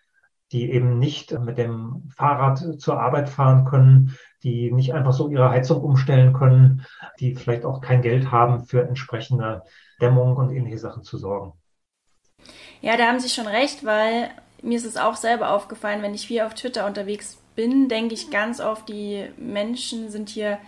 die 0.52 0.70
eben 0.70 0.98
nicht 0.98 1.38
mit 1.38 1.58
dem 1.58 2.08
Fahrrad 2.16 2.80
zur 2.80 3.00
Arbeit 3.00 3.28
fahren 3.28 3.64
können, 3.64 4.16
die 4.42 4.72
nicht 4.72 4.94
einfach 4.94 5.12
so 5.12 5.28
ihre 5.28 5.50
Heizung 5.50 5.82
umstellen 5.82 6.32
können, 6.32 6.86
die 7.20 7.34
vielleicht 7.34 7.64
auch 7.64 7.80
kein 7.80 8.02
Geld 8.02 8.30
haben, 8.30 8.64
für 8.64 8.86
entsprechende 8.86 9.62
Dämmung 10.00 10.36
und 10.36 10.50
ähnliche 10.50 10.78
Sachen 10.78 11.02
zu 11.02 11.18
sorgen. 11.18 11.52
Ja, 12.80 12.96
da 12.96 13.08
haben 13.08 13.20
Sie 13.20 13.28
schon 13.28 13.46
recht, 13.46 13.84
weil 13.84 14.30
mir 14.62 14.76
ist 14.76 14.86
es 14.86 14.96
auch 14.96 15.16
selber 15.16 15.50
aufgefallen, 15.50 16.02
wenn 16.02 16.14
ich 16.14 16.26
viel 16.26 16.40
auf 16.42 16.54
Twitter 16.54 16.86
unterwegs 16.86 17.42
bin, 17.56 17.88
denke 17.88 18.14
ich 18.14 18.30
ganz 18.30 18.60
oft, 18.60 18.88
die 18.88 19.28
Menschen 19.36 20.10
sind 20.10 20.28
hier 20.28 20.58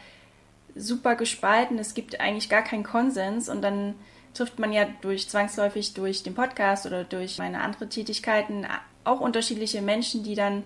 super 0.74 1.14
gespalten, 1.16 1.78
es 1.78 1.94
gibt 1.94 2.20
eigentlich 2.20 2.48
gar 2.48 2.62
keinen 2.62 2.84
Konsens 2.84 3.48
und 3.48 3.62
dann 3.62 3.94
trifft 4.34 4.58
man 4.58 4.72
ja 4.72 4.86
durch 5.00 5.28
zwangsläufig 5.28 5.94
durch 5.94 6.22
den 6.22 6.34
Podcast 6.34 6.86
oder 6.86 7.04
durch 7.04 7.38
meine 7.38 7.60
anderen 7.60 7.90
Tätigkeiten 7.90 8.66
auch 9.04 9.20
unterschiedliche 9.20 9.82
Menschen, 9.82 10.22
die 10.22 10.34
dann 10.34 10.64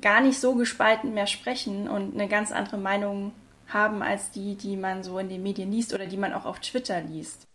gar 0.00 0.20
nicht 0.20 0.38
so 0.40 0.54
gespalten 0.54 1.14
mehr 1.14 1.26
sprechen 1.26 1.88
und 1.88 2.14
eine 2.14 2.28
ganz 2.28 2.52
andere 2.52 2.78
Meinung 2.78 3.32
haben 3.68 4.02
als 4.02 4.30
die, 4.30 4.54
die 4.54 4.76
man 4.76 5.02
so 5.02 5.18
in 5.18 5.28
den 5.28 5.42
Medien 5.42 5.72
liest 5.72 5.94
oder 5.94 6.06
die 6.06 6.16
man 6.18 6.32
auch 6.32 6.44
auf 6.44 6.60
Twitter 6.60 7.00
liest 7.00 7.46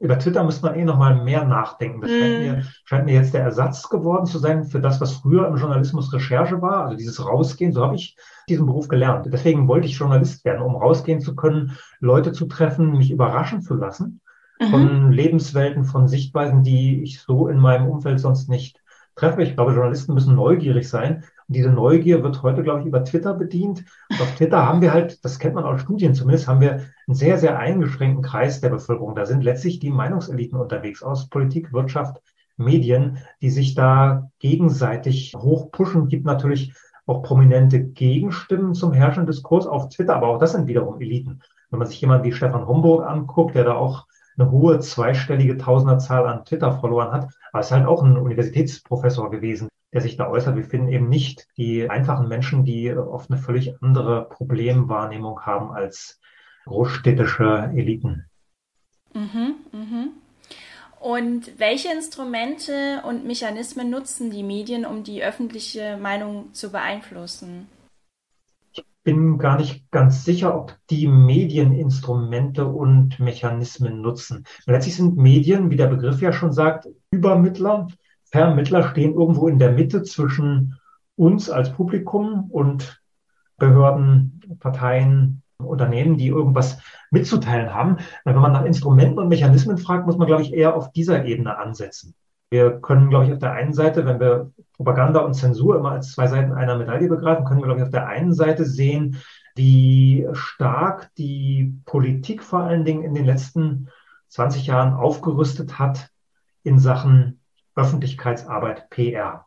über 0.00 0.18
Twitter 0.18 0.44
muss 0.44 0.62
man 0.62 0.76
eh 0.76 0.84
noch 0.84 0.98
mal 0.98 1.22
mehr 1.24 1.44
nachdenken. 1.44 2.00
Das 2.00 2.10
mm. 2.10 2.14
scheint, 2.14 2.40
mir, 2.40 2.62
scheint 2.84 3.04
mir 3.06 3.14
jetzt 3.14 3.34
der 3.34 3.42
Ersatz 3.42 3.88
geworden 3.88 4.26
zu 4.26 4.38
sein 4.38 4.64
für 4.64 4.80
das, 4.80 5.00
was 5.00 5.14
früher 5.14 5.48
im 5.48 5.56
Journalismus 5.56 6.12
Recherche 6.12 6.62
war, 6.62 6.84
also 6.84 6.96
dieses 6.96 7.24
Rausgehen. 7.24 7.72
So 7.72 7.82
habe 7.82 7.96
ich 7.96 8.16
diesen 8.48 8.66
Beruf 8.66 8.88
gelernt. 8.88 9.26
Deswegen 9.30 9.66
wollte 9.66 9.88
ich 9.88 9.98
Journalist 9.98 10.44
werden, 10.44 10.62
um 10.62 10.76
rausgehen 10.76 11.20
zu 11.20 11.34
können, 11.34 11.76
Leute 11.98 12.32
zu 12.32 12.46
treffen, 12.46 12.96
mich 12.96 13.10
überraschen 13.10 13.60
zu 13.60 13.74
lassen 13.74 14.20
mhm. 14.60 14.66
von 14.66 15.12
Lebenswelten, 15.12 15.84
von 15.84 16.06
Sichtweisen, 16.06 16.62
die 16.62 17.02
ich 17.02 17.20
so 17.20 17.48
in 17.48 17.58
meinem 17.58 17.88
Umfeld 17.88 18.20
sonst 18.20 18.48
nicht 18.48 18.80
treffe. 19.16 19.42
Ich 19.42 19.54
glaube, 19.54 19.72
Journalisten 19.72 20.14
müssen 20.14 20.36
neugierig 20.36 20.88
sein 20.88 21.24
diese 21.48 21.70
Neugier 21.70 22.22
wird 22.22 22.42
heute, 22.42 22.62
glaube 22.62 22.80
ich, 22.80 22.86
über 22.86 23.04
Twitter 23.04 23.32
bedient. 23.32 23.84
Und 24.10 24.20
auf 24.20 24.34
Twitter 24.36 24.66
haben 24.66 24.82
wir 24.82 24.92
halt, 24.92 25.24
das 25.24 25.38
kennt 25.38 25.54
man 25.54 25.64
aus 25.64 25.80
Studien 25.80 26.14
zumindest, 26.14 26.46
haben 26.46 26.60
wir 26.60 26.72
einen 27.06 27.14
sehr, 27.14 27.38
sehr 27.38 27.58
eingeschränkten 27.58 28.22
Kreis 28.22 28.60
der 28.60 28.68
Bevölkerung. 28.68 29.14
Da 29.14 29.24
sind 29.24 29.42
letztlich 29.42 29.78
die 29.78 29.90
Meinungseliten 29.90 30.58
unterwegs 30.58 31.02
aus 31.02 31.28
Politik, 31.30 31.72
Wirtschaft, 31.72 32.20
Medien, 32.58 33.18
die 33.40 33.50
sich 33.50 33.74
da 33.74 34.30
gegenseitig 34.40 35.34
hochpushen. 35.34 36.08
Gibt 36.08 36.26
natürlich 36.26 36.74
auch 37.06 37.22
prominente 37.22 37.82
Gegenstimmen 37.82 38.74
zum 38.74 38.92
herrschenden 38.92 39.32
Diskurs 39.32 39.66
auf 39.66 39.88
Twitter, 39.88 40.16
aber 40.16 40.28
auch 40.28 40.38
das 40.38 40.52
sind 40.52 40.66
wiederum 40.66 41.00
Eliten. 41.00 41.40
Wenn 41.70 41.78
man 41.78 41.88
sich 41.88 42.00
jemand 42.00 42.24
wie 42.24 42.32
Stefan 42.32 42.66
Homburg 42.66 43.06
anguckt, 43.06 43.54
der 43.54 43.64
da 43.64 43.74
auch 43.74 44.06
eine 44.36 44.50
hohe 44.50 44.80
zweistellige 44.80 45.56
Tausenderzahl 45.56 46.26
an 46.26 46.44
Twitter-Followern 46.44 47.10
hat, 47.10 47.28
aber 47.52 47.60
ist 47.60 47.72
halt 47.72 47.86
auch 47.86 48.02
ein 48.02 48.18
Universitätsprofessor 48.18 49.30
gewesen, 49.30 49.68
der 49.92 50.00
sich 50.00 50.16
da 50.16 50.28
äußert. 50.28 50.56
Wir 50.56 50.64
finden 50.64 50.88
eben 50.88 51.08
nicht 51.08 51.48
die 51.56 51.88
einfachen 51.88 52.28
Menschen, 52.28 52.64
die 52.64 52.92
oft 52.94 53.30
eine 53.30 53.40
völlig 53.40 53.74
andere 53.82 54.28
Problemwahrnehmung 54.28 55.40
haben 55.42 55.70
als 55.70 56.20
großstädtische 56.66 57.72
Eliten. 57.74 58.26
Mhm, 59.14 59.54
mhm. 59.72 60.10
Und 61.00 61.58
welche 61.58 61.92
Instrumente 61.92 63.02
und 63.06 63.24
Mechanismen 63.24 63.88
nutzen 63.88 64.30
die 64.30 64.42
Medien, 64.42 64.84
um 64.84 65.04
die 65.04 65.22
öffentliche 65.22 65.96
Meinung 65.96 66.52
zu 66.52 66.70
beeinflussen? 66.70 67.68
Ich 68.72 68.84
bin 69.04 69.38
gar 69.38 69.56
nicht 69.56 69.90
ganz 69.90 70.24
sicher, 70.24 70.54
ob 70.54 70.76
die 70.90 71.06
Medien 71.06 71.72
Instrumente 71.72 72.66
und 72.66 73.20
Mechanismen 73.20 74.02
nutzen. 74.02 74.44
Letztlich 74.66 74.96
sind 74.96 75.16
Medien, 75.16 75.70
wie 75.70 75.76
der 75.76 75.86
Begriff 75.86 76.20
ja 76.20 76.32
schon 76.32 76.52
sagt, 76.52 76.88
Übermittler 77.10 77.86
Vermittler 78.30 78.88
stehen 78.90 79.14
irgendwo 79.14 79.48
in 79.48 79.58
der 79.58 79.72
Mitte 79.72 80.02
zwischen 80.02 80.78
uns 81.16 81.50
als 81.50 81.72
Publikum 81.72 82.50
und 82.50 83.02
Behörden, 83.56 84.40
Parteien, 84.60 85.42
Unternehmen, 85.58 86.16
die 86.16 86.28
irgendwas 86.28 86.78
mitzuteilen 87.10 87.74
haben. 87.74 87.96
Wenn 88.24 88.36
man 88.36 88.52
nach 88.52 88.64
Instrumenten 88.64 89.18
und 89.18 89.28
Mechanismen 89.28 89.78
fragt, 89.78 90.06
muss 90.06 90.16
man, 90.16 90.28
glaube 90.28 90.42
ich, 90.42 90.52
eher 90.52 90.76
auf 90.76 90.92
dieser 90.92 91.24
Ebene 91.24 91.58
ansetzen. 91.58 92.14
Wir 92.50 92.80
können, 92.80 93.10
glaube 93.10 93.26
ich, 93.26 93.32
auf 93.32 93.40
der 93.40 93.52
einen 93.52 93.74
Seite, 93.74 94.06
wenn 94.06 94.20
wir 94.20 94.52
Propaganda 94.74 95.20
und 95.20 95.34
Zensur 95.34 95.76
immer 95.76 95.90
als 95.90 96.12
zwei 96.12 96.28
Seiten 96.28 96.52
einer 96.52 96.78
Medaille 96.78 97.08
begreifen, 97.08 97.44
können 97.44 97.60
wir, 97.60 97.66
glaube 97.66 97.80
ich, 97.80 97.84
auf 97.84 97.92
der 97.92 98.06
einen 98.06 98.32
Seite 98.32 98.64
sehen, 98.64 99.18
wie 99.56 100.26
stark 100.32 101.10
die 101.18 101.74
Politik 101.84 102.42
vor 102.42 102.60
allen 102.60 102.84
Dingen 102.84 103.02
in 103.02 103.12
den 103.12 103.26
letzten 103.26 103.88
20 104.28 104.66
Jahren 104.66 104.94
aufgerüstet 104.94 105.78
hat 105.78 106.10
in 106.62 106.78
Sachen 106.78 107.37
Öffentlichkeitsarbeit, 107.78 108.90
PR. 108.90 109.46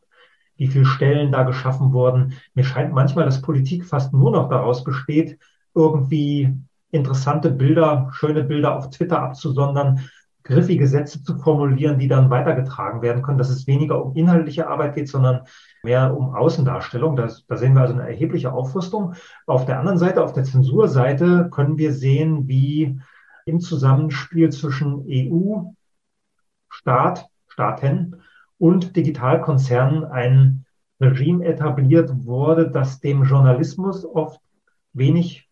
Wie 0.55 0.67
viele 0.67 0.85
Stellen 0.85 1.31
da 1.31 1.43
geschaffen 1.43 1.91
wurden. 1.93 2.33
Mir 2.53 2.63
scheint 2.63 2.93
manchmal, 2.93 3.25
dass 3.25 3.41
Politik 3.41 3.85
fast 3.85 4.13
nur 4.13 4.31
noch 4.31 4.49
daraus 4.49 4.83
besteht, 4.83 5.37
irgendwie 5.73 6.53
interessante 6.91 7.51
Bilder, 7.51 8.09
schöne 8.13 8.43
Bilder 8.43 8.75
auf 8.75 8.89
Twitter 8.89 9.21
abzusondern, 9.21 10.01
griffige 10.43 10.87
Sätze 10.87 11.21
zu 11.23 11.37
formulieren, 11.37 11.99
die 11.99 12.07
dann 12.07 12.29
weitergetragen 12.29 13.01
werden 13.01 13.21
können, 13.21 13.37
dass 13.37 13.49
es 13.49 13.67
weniger 13.67 14.03
um 14.03 14.15
inhaltliche 14.15 14.67
Arbeit 14.67 14.95
geht, 14.95 15.07
sondern 15.07 15.41
mehr 15.83 16.15
um 16.15 16.35
Außendarstellung. 16.35 17.15
Das, 17.15 17.45
da 17.47 17.57
sehen 17.57 17.73
wir 17.73 17.81
also 17.81 17.93
eine 17.93 18.07
erhebliche 18.07 18.51
Aufrüstung. 18.51 19.13
Auf 19.45 19.65
der 19.65 19.79
anderen 19.79 19.97
Seite, 19.97 20.23
auf 20.23 20.33
der 20.33 20.43
Zensurseite, 20.43 21.49
können 21.51 21.77
wir 21.77 21.93
sehen, 21.93 22.47
wie 22.47 22.99
im 23.45 23.59
Zusammenspiel 23.59 24.51
zwischen 24.51 25.05
EU, 25.07 25.71
Staat, 26.69 27.27
Staaten 27.47 28.20
und 28.61 28.95
Digitalkonzernen 28.95 30.03
ein 30.03 30.65
Regime 30.99 31.43
etabliert 31.43 32.11
wurde, 32.25 32.69
das 32.69 32.99
dem 32.99 33.23
Journalismus 33.23 34.05
oft 34.05 34.39
wenig 34.93 35.49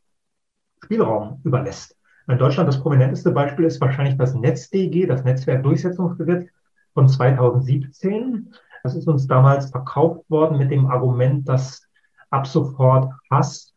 Spielraum 0.84 1.42
überlässt. 1.44 1.98
In 2.28 2.38
Deutschland 2.38 2.68
das 2.68 2.80
prominenteste 2.80 3.32
Beispiel 3.32 3.66
ist 3.66 3.82
wahrscheinlich 3.82 4.16
das 4.16 4.36
NetzDG, 4.36 5.08
das 5.08 5.24
Netzwerkdurchsetzungsgesetz 5.24 6.50
von 6.94 7.08
2017. 7.10 8.54
Das 8.84 8.94
ist 8.94 9.08
uns 9.08 9.26
damals 9.26 9.72
verkauft 9.72 10.30
worden 10.30 10.60
mit 10.60 10.70
dem 10.70 10.86
Argument, 10.86 11.50
dass 11.50 11.82
ab 12.30 12.46
sofort 12.46 13.12
Hass 13.32 13.74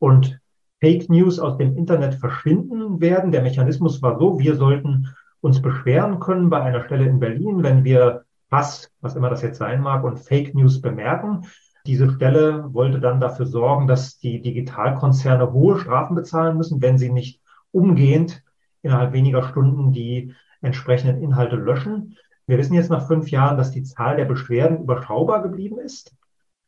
und 0.00 0.40
Fake 0.80 1.08
News 1.08 1.38
aus 1.38 1.56
dem 1.56 1.76
Internet 1.76 2.16
verschwinden 2.16 3.00
werden. 3.00 3.30
Der 3.30 3.42
Mechanismus 3.42 4.02
war 4.02 4.18
so, 4.18 4.40
wir 4.40 4.56
sollten 4.56 5.06
uns 5.40 5.62
beschweren 5.62 6.18
können 6.18 6.50
bei 6.50 6.60
einer 6.60 6.84
Stelle 6.84 7.06
in 7.06 7.20
Berlin, 7.20 7.62
wenn 7.62 7.84
wir 7.84 8.24
Hass, 8.52 8.92
was 9.00 9.16
immer 9.16 9.30
das 9.30 9.42
jetzt 9.42 9.58
sein 9.58 9.80
mag, 9.80 10.04
und 10.04 10.20
Fake 10.20 10.54
News 10.54 10.80
bemerken. 10.80 11.46
Diese 11.86 12.10
Stelle 12.10 12.72
wollte 12.72 13.00
dann 13.00 13.18
dafür 13.18 13.46
sorgen, 13.46 13.88
dass 13.88 14.18
die 14.18 14.40
Digitalkonzerne 14.40 15.52
hohe 15.52 15.80
Strafen 15.80 16.14
bezahlen 16.14 16.56
müssen, 16.56 16.80
wenn 16.80 16.98
sie 16.98 17.10
nicht 17.10 17.40
umgehend 17.72 18.44
innerhalb 18.82 19.12
weniger 19.12 19.42
Stunden 19.42 19.92
die 19.92 20.34
entsprechenden 20.60 21.20
Inhalte 21.22 21.56
löschen. 21.56 22.16
Wir 22.46 22.58
wissen 22.58 22.74
jetzt 22.74 22.90
nach 22.90 23.06
fünf 23.06 23.30
Jahren, 23.30 23.56
dass 23.56 23.70
die 23.70 23.82
Zahl 23.82 24.16
der 24.16 24.26
Beschwerden 24.26 24.82
überschaubar 24.82 25.42
geblieben 25.42 25.78
ist. 25.78 26.14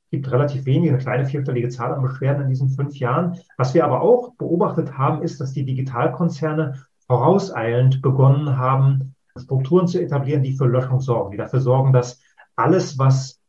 Es 0.05 0.11
gibt 0.11 0.31
relativ 0.31 0.65
wenige, 0.67 0.93
eine 0.93 1.03
kleine 1.03 1.27
vierstellige 1.27 1.69
Zahl 1.69 1.93
an 1.93 2.03
Beschwerden 2.03 2.43
in 2.43 2.49
diesen 2.49 2.71
fünf 2.71 2.97
Jahren. 2.97 3.39
Was 3.57 3.75
wir 3.75 3.85
aber 3.85 4.01
auch 4.01 4.35
beobachtet 4.35 4.97
haben, 4.97 5.23
ist, 5.23 5.41
dass 5.41 5.53
die 5.53 5.65
Digitalkonzerne 5.65 6.85
vorauseilend 7.07 8.01
begonnen 8.03 8.57
haben, 8.57 9.14
Strukturen 9.37 9.89
zu 9.89 10.01
etablieren, 10.01 10.43
die 10.43 10.57
für 10.57 10.67
Löschung 10.67 11.01
sorgen, 11.01 11.33
die 11.33 11.37
dafür 11.37 11.61
sorgen, 11.61 11.93
dass 11.93 12.21
alles, 12.55 12.99
was 12.99 13.41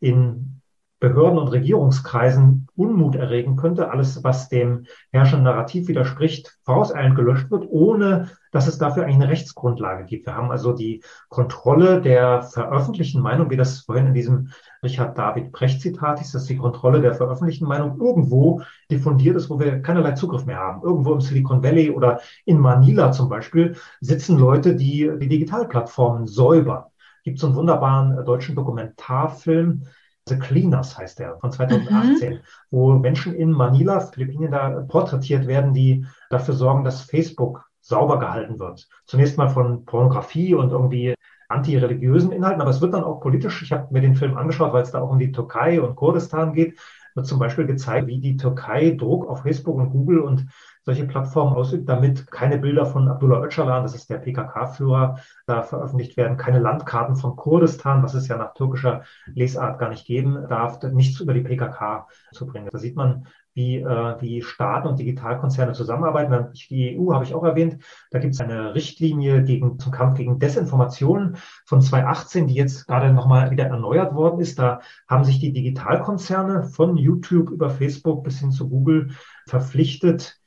in 0.00 0.62
Behörden 0.98 1.38
und 1.38 1.48
Regierungskreisen 1.48 2.68
Unmut 2.74 3.16
erregen 3.16 3.56
könnte, 3.56 3.90
alles, 3.90 4.24
was 4.24 4.48
dem 4.48 4.86
herrschenden 5.12 5.44
Narrativ 5.44 5.88
widerspricht, 5.88 6.58
vorauseilend 6.64 7.16
gelöscht 7.16 7.50
wird, 7.50 7.66
ohne 7.68 8.30
dass 8.56 8.66
es 8.66 8.78
dafür 8.78 9.02
eigentlich 9.02 9.16
eine 9.16 9.28
Rechtsgrundlage 9.28 10.04
gibt. 10.06 10.26
Wir 10.26 10.34
haben 10.34 10.50
also 10.50 10.72
die 10.72 11.02
Kontrolle 11.28 12.00
der 12.00 12.42
veröffentlichten 12.42 13.20
Meinung, 13.20 13.50
wie 13.50 13.56
das 13.56 13.80
vorhin 13.80 14.06
in 14.06 14.14
diesem 14.14 14.48
Richard 14.82 15.18
David 15.18 15.52
Brecht 15.52 15.82
Zitat 15.82 16.22
ist, 16.22 16.34
dass 16.34 16.46
die 16.46 16.56
Kontrolle 16.56 17.02
der 17.02 17.14
veröffentlichten 17.14 17.68
Meinung 17.68 18.00
irgendwo 18.00 18.62
diffundiert 18.90 19.36
ist, 19.36 19.50
wo 19.50 19.60
wir 19.60 19.82
keinerlei 19.82 20.12
Zugriff 20.12 20.46
mehr 20.46 20.58
haben. 20.58 20.82
Irgendwo 20.82 21.12
im 21.12 21.20
Silicon 21.20 21.62
Valley 21.62 21.90
oder 21.90 22.20
in 22.46 22.58
Manila 22.58 23.12
zum 23.12 23.28
Beispiel 23.28 23.76
sitzen 24.00 24.38
Leute, 24.38 24.74
die 24.74 25.10
die 25.20 25.28
Digitalplattformen 25.28 26.26
säubern. 26.26 26.84
Gibt 27.24 27.38
so 27.38 27.48
einen 27.48 27.56
wunderbaren 27.56 28.24
deutschen 28.24 28.54
Dokumentarfilm, 28.54 29.82
The 30.28 30.38
Cleaners 30.38 30.98
heißt 30.98 31.18
der, 31.20 31.38
von 31.38 31.52
2018, 31.52 32.32
mhm. 32.32 32.38
wo 32.70 32.94
Menschen 32.94 33.34
in 33.34 33.52
Manila, 33.52 34.00
Philippinen, 34.00 34.50
da 34.50 34.80
porträtiert 34.80 35.46
werden, 35.46 35.72
die 35.72 36.04
dafür 36.30 36.54
sorgen, 36.54 36.84
dass 36.84 37.02
Facebook 37.02 37.65
sauber 37.86 38.18
gehalten 38.18 38.58
wird. 38.58 38.88
Zunächst 39.04 39.38
mal 39.38 39.48
von 39.48 39.84
Pornografie 39.84 40.54
und 40.54 40.70
irgendwie 40.70 41.14
antireligiösen 41.48 42.32
Inhalten, 42.32 42.60
aber 42.60 42.70
es 42.70 42.80
wird 42.80 42.94
dann 42.94 43.04
auch 43.04 43.20
politisch. 43.20 43.62
Ich 43.62 43.70
habe 43.72 43.92
mir 43.92 44.00
den 44.00 44.16
Film 44.16 44.36
angeschaut, 44.36 44.72
weil 44.72 44.82
es 44.82 44.90
da 44.90 45.00
auch 45.00 45.10
um 45.10 45.18
die 45.18 45.30
Türkei 45.30 45.80
und 45.80 45.94
Kurdistan 45.94 46.52
geht. 46.52 46.78
Wird 47.14 47.26
zum 47.26 47.38
Beispiel 47.38 47.66
gezeigt, 47.66 48.08
wie 48.08 48.20
die 48.20 48.36
Türkei 48.36 48.90
Druck 48.90 49.28
auf 49.28 49.42
Facebook 49.42 49.76
und 49.76 49.90
Google 49.90 50.18
und 50.20 50.46
solche 50.86 51.04
Plattformen 51.04 51.54
ausübt, 51.54 51.88
damit 51.88 52.30
keine 52.30 52.58
Bilder 52.58 52.86
von 52.86 53.08
Abdullah 53.08 53.42
Öcalan, 53.42 53.82
das 53.82 53.94
ist 53.96 54.08
der 54.08 54.18
PKK-Führer, 54.18 55.18
da 55.46 55.62
veröffentlicht 55.62 56.16
werden, 56.16 56.36
keine 56.36 56.60
Landkarten 56.60 57.16
von 57.16 57.34
Kurdistan, 57.34 58.04
was 58.04 58.14
es 58.14 58.28
ja 58.28 58.36
nach 58.38 58.54
türkischer 58.54 59.02
Lesart 59.26 59.80
gar 59.80 59.88
nicht 59.88 60.06
geben 60.06 60.46
darf, 60.48 60.80
nichts 60.84 61.20
über 61.20 61.34
die 61.34 61.40
PKK 61.40 62.06
zu 62.32 62.46
bringen. 62.46 62.68
Da 62.70 62.78
sieht 62.78 62.94
man, 62.94 63.26
wie, 63.52 63.78
äh, 63.78 64.20
wie 64.20 64.42
Staaten 64.42 64.86
und 64.86 64.98
Digitalkonzerne 64.98 65.72
zusammenarbeiten. 65.72 66.52
Die 66.70 66.96
EU 66.96 67.12
habe 67.12 67.24
ich 67.24 67.34
auch 67.34 67.42
erwähnt. 67.42 67.82
Da 68.10 68.20
gibt 68.20 68.34
es 68.34 68.40
eine 68.40 68.74
Richtlinie 68.74 69.42
gegen, 69.42 69.78
zum 69.80 69.90
Kampf 69.90 70.18
gegen 70.18 70.38
Desinformation 70.38 71.36
von 71.64 71.80
2018, 71.80 72.46
die 72.46 72.54
jetzt 72.54 72.86
gerade 72.86 73.12
nochmal 73.12 73.50
wieder 73.50 73.64
erneuert 73.64 74.14
worden 74.14 74.40
ist. 74.40 74.58
Da 74.58 74.80
haben 75.08 75.24
sich 75.24 75.40
die 75.40 75.52
Digitalkonzerne 75.52 76.64
von 76.64 76.96
YouTube 76.96 77.50
über 77.50 77.70
Facebook 77.70 78.22
bis 78.22 78.38
hin 78.38 78.52
zu 78.52 78.68
Google 78.68 79.10
verpflichtet, 79.48 80.38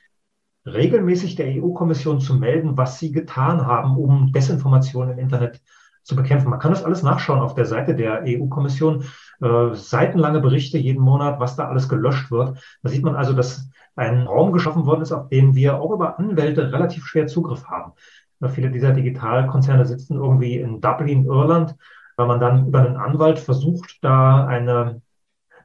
regelmäßig 0.73 1.35
der 1.35 1.47
EU-Kommission 1.47 2.19
zu 2.19 2.35
melden, 2.35 2.77
was 2.77 2.99
sie 2.99 3.11
getan 3.11 3.65
haben, 3.65 3.97
um 3.97 4.31
Desinformation 4.31 5.11
im 5.11 5.19
Internet 5.19 5.61
zu 6.03 6.15
bekämpfen. 6.15 6.49
Man 6.49 6.59
kann 6.59 6.71
das 6.71 6.83
alles 6.83 7.03
nachschauen 7.03 7.39
auf 7.39 7.55
der 7.55 7.65
Seite 7.65 7.95
der 7.95 8.23
EU-Kommission. 8.25 9.03
Äh, 9.41 9.73
seitenlange 9.73 10.39
Berichte 10.39 10.77
jeden 10.77 11.01
Monat, 11.01 11.39
was 11.39 11.55
da 11.55 11.67
alles 11.67 11.87
gelöscht 11.87 12.31
wird. 12.31 12.57
Da 12.81 12.89
sieht 12.89 13.03
man 13.03 13.15
also, 13.15 13.33
dass 13.33 13.69
ein 13.95 14.27
Raum 14.27 14.51
geschaffen 14.51 14.85
worden 14.85 15.01
ist, 15.01 15.11
auf 15.11 15.29
den 15.29 15.55
wir 15.55 15.79
auch 15.79 15.91
über 15.91 16.17
Anwälte 16.17 16.71
relativ 16.71 17.05
schwer 17.05 17.27
Zugriff 17.27 17.65
haben. 17.65 17.93
Äh, 18.41 18.49
viele 18.49 18.71
dieser 18.71 18.91
Digitalkonzerne 18.91 19.85
sitzen 19.85 20.15
irgendwie 20.15 20.57
in 20.57 20.81
Dublin, 20.81 21.25
Irland, 21.25 21.75
weil 22.15 22.27
man 22.27 22.39
dann 22.39 22.67
über 22.67 22.79
einen 22.79 22.97
Anwalt 22.97 23.39
versucht, 23.39 23.99
da 24.01 24.45
eine 24.45 25.01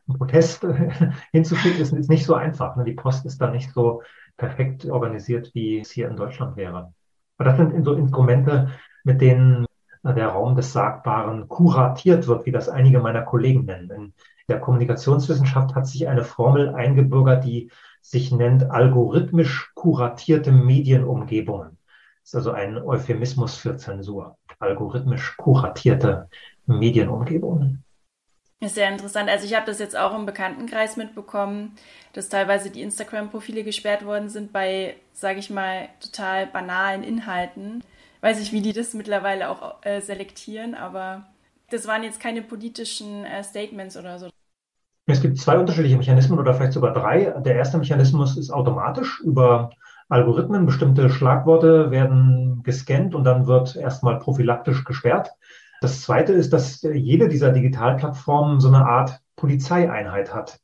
einen 0.06 0.18
Protest 0.18 0.66
hinzuschicken, 1.32 1.80
ist, 1.80 1.92
ist 1.92 2.10
nicht 2.10 2.26
so 2.26 2.34
einfach. 2.34 2.76
Ne? 2.76 2.84
Die 2.84 2.92
Post 2.92 3.24
ist 3.26 3.40
da 3.40 3.50
nicht 3.50 3.72
so 3.72 4.02
perfekt 4.36 4.86
organisiert, 4.86 5.54
wie 5.54 5.80
es 5.80 5.90
hier 5.90 6.08
in 6.08 6.16
Deutschland 6.16 6.56
wäre. 6.56 6.92
Aber 7.38 7.50
das 7.50 7.56
sind 7.56 7.84
so 7.84 7.94
Instrumente, 7.94 8.70
mit 9.04 9.20
denen 9.20 9.66
der 10.02 10.28
Raum 10.28 10.54
des 10.54 10.72
Sagbaren 10.72 11.48
kuratiert 11.48 12.26
wird, 12.26 12.44
wie 12.46 12.52
das 12.52 12.68
einige 12.68 13.00
meiner 13.00 13.22
Kollegen 13.22 13.64
nennen. 13.64 13.90
In 13.90 14.12
der 14.48 14.60
Kommunikationswissenschaft 14.60 15.74
hat 15.74 15.86
sich 15.86 16.08
eine 16.08 16.24
Formel 16.24 16.74
eingebürgert, 16.74 17.44
die 17.44 17.70
sich 18.02 18.30
nennt 18.30 18.70
algorithmisch 18.70 19.72
kuratierte 19.74 20.52
Medienumgebungen. 20.52 21.78
Das 22.20 22.30
ist 22.30 22.34
also 22.34 22.52
ein 22.52 22.76
Euphemismus 22.76 23.56
für 23.56 23.76
Zensur. 23.76 24.36
Algorithmisch 24.58 25.36
kuratierte 25.38 26.28
Medienumgebungen. 26.66 27.84
Ist 28.64 28.76
sehr 28.76 28.90
interessant. 28.90 29.28
Also 29.28 29.44
ich 29.44 29.54
habe 29.54 29.66
das 29.66 29.78
jetzt 29.78 29.94
auch 29.94 30.16
im 30.16 30.24
Bekanntenkreis 30.24 30.96
mitbekommen, 30.96 31.72
dass 32.14 32.30
teilweise 32.30 32.70
die 32.70 32.80
Instagram-Profile 32.80 33.62
gesperrt 33.62 34.06
worden 34.06 34.30
sind 34.30 34.54
bei, 34.54 34.96
sage 35.12 35.38
ich 35.38 35.50
mal, 35.50 35.88
total 36.00 36.46
banalen 36.46 37.02
Inhalten. 37.02 37.84
Weiß 38.22 38.40
ich, 38.40 38.52
wie 38.52 38.62
die 38.62 38.72
das 38.72 38.94
mittlerweile 38.94 39.50
auch 39.50 39.82
äh, 39.82 40.00
selektieren, 40.00 40.74
aber 40.74 41.26
das 41.70 41.86
waren 41.86 42.04
jetzt 42.04 42.20
keine 42.20 42.40
politischen 42.40 43.26
äh, 43.26 43.44
Statements 43.44 43.98
oder 43.98 44.18
so. 44.18 44.30
Es 45.06 45.20
gibt 45.20 45.36
zwei 45.36 45.58
unterschiedliche 45.58 45.98
Mechanismen 45.98 46.38
oder 46.38 46.54
vielleicht 46.54 46.72
sogar 46.72 46.94
drei. 46.94 47.34
Der 47.44 47.56
erste 47.56 47.76
Mechanismus 47.76 48.38
ist 48.38 48.50
automatisch 48.50 49.20
über 49.20 49.72
Algorithmen. 50.08 50.64
Bestimmte 50.64 51.10
Schlagworte 51.10 51.90
werden 51.90 52.62
gescannt 52.62 53.14
und 53.14 53.24
dann 53.24 53.46
wird 53.46 53.76
erstmal 53.76 54.18
prophylaktisch 54.18 54.84
gesperrt. 54.84 55.32
Das 55.84 56.00
zweite 56.00 56.32
ist, 56.32 56.54
dass 56.54 56.80
jede 56.80 57.28
dieser 57.28 57.52
Digitalplattformen 57.52 58.58
so 58.58 58.68
eine 58.68 58.86
Art 58.86 59.20
Polizeieinheit 59.36 60.34
hat. 60.34 60.58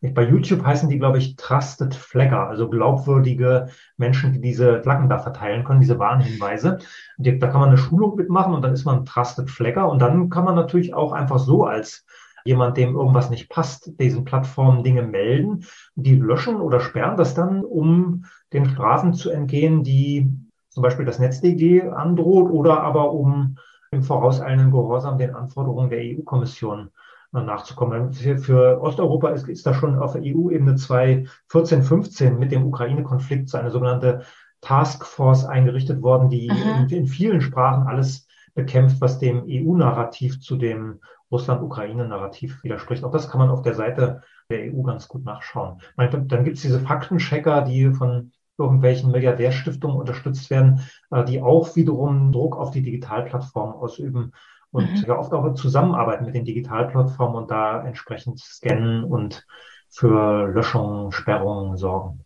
Bei 0.00 0.22
YouTube 0.22 0.64
heißen 0.64 0.88
die, 0.88 1.00
glaube 1.00 1.18
ich, 1.18 1.34
Trusted 1.34 1.92
Flagger, 1.92 2.46
also 2.46 2.70
glaubwürdige 2.70 3.70
Menschen, 3.96 4.32
die 4.32 4.40
diese 4.40 4.80
Flaggen 4.80 5.08
da 5.08 5.18
verteilen 5.18 5.64
können, 5.64 5.80
diese 5.80 5.98
Warnhinweise. 5.98 6.78
Da 7.18 7.48
kann 7.48 7.58
man 7.62 7.70
eine 7.70 7.78
Schulung 7.78 8.14
mitmachen 8.14 8.54
und 8.54 8.62
dann 8.62 8.72
ist 8.72 8.84
man 8.84 9.04
Trusted 9.04 9.50
Flagger 9.50 9.90
und 9.90 10.00
dann 10.00 10.30
kann 10.30 10.44
man 10.44 10.54
natürlich 10.54 10.94
auch 10.94 11.10
einfach 11.10 11.40
so 11.40 11.64
als 11.64 12.06
jemand, 12.44 12.76
dem 12.76 12.94
irgendwas 12.94 13.30
nicht 13.30 13.48
passt, 13.48 13.98
diesen 13.98 14.24
Plattformen 14.24 14.84
Dinge 14.84 15.02
melden. 15.02 15.64
Die 15.96 16.14
löschen 16.14 16.60
oder 16.60 16.78
sperren 16.78 17.16
das 17.16 17.34
dann, 17.34 17.64
um 17.64 18.26
den 18.52 18.66
Strafen 18.66 19.14
zu 19.14 19.30
entgehen, 19.30 19.82
die 19.82 20.30
zum 20.68 20.84
Beispiel 20.84 21.06
das 21.06 21.18
NetzDG 21.18 21.88
androht 21.88 22.52
oder 22.52 22.82
aber 22.82 23.10
um 23.10 23.56
im 23.94 24.02
vorauseilenden 24.02 24.70
Gehorsam 24.70 25.18
den 25.18 25.34
Anforderungen 25.34 25.90
der 25.90 26.00
EU-Kommission 26.00 26.90
nachzukommen. 27.32 28.12
Für, 28.12 28.38
für 28.38 28.80
Osteuropa 28.80 29.30
ist, 29.30 29.48
ist 29.48 29.66
da 29.66 29.74
schon 29.74 29.98
auf 29.98 30.14
EU-Ebene 30.14 30.76
2014, 30.76 31.82
15 31.82 32.38
mit 32.38 32.52
dem 32.52 32.64
Ukraine-Konflikt 32.66 33.48
so 33.48 33.58
eine 33.58 33.70
sogenannte 33.70 34.22
Taskforce 34.60 35.44
eingerichtet 35.44 36.02
worden, 36.02 36.30
die 36.30 36.46
in, 36.46 36.88
in, 36.88 37.06
vielen 37.06 37.40
Sprachen 37.40 37.86
alles 37.86 38.28
bekämpft, 38.54 39.00
was 39.00 39.18
dem 39.18 39.44
EU-Narrativ 39.48 40.40
zu 40.40 40.56
dem 40.56 41.00
Russland-Ukraine-Narrativ 41.30 42.62
widerspricht. 42.62 43.02
Auch 43.02 43.10
das 43.10 43.28
kann 43.28 43.40
man 43.40 43.50
auf 43.50 43.62
der 43.62 43.74
Seite 43.74 44.22
der 44.48 44.72
EU 44.72 44.82
ganz 44.82 45.08
gut 45.08 45.24
nachschauen. 45.24 45.80
Dann 45.96 46.44
gibt 46.44 46.56
es 46.56 46.62
diese 46.62 46.80
Faktenchecker, 46.80 47.62
die 47.62 47.92
von 47.92 48.32
irgendwelchen 48.58 49.10
Milliardärstiftungen 49.10 49.96
unterstützt 49.96 50.50
werden, 50.50 50.80
äh, 51.10 51.24
die 51.24 51.42
auch 51.42 51.74
wiederum 51.76 52.32
Druck 52.32 52.56
auf 52.56 52.70
die 52.70 52.82
Digitalplattformen 52.82 53.74
ausüben 53.74 54.32
und 54.70 54.90
mhm. 54.90 55.04
ja 55.06 55.18
oft 55.18 55.32
auch 55.32 55.54
zusammenarbeiten 55.54 56.24
mit 56.24 56.34
den 56.34 56.44
Digitalplattformen 56.44 57.36
und 57.36 57.50
da 57.50 57.84
entsprechend 57.84 58.40
scannen 58.40 59.04
und 59.04 59.46
für 59.88 60.48
Löschungen, 60.48 61.12
Sperrungen 61.12 61.76
sorgen. 61.76 62.24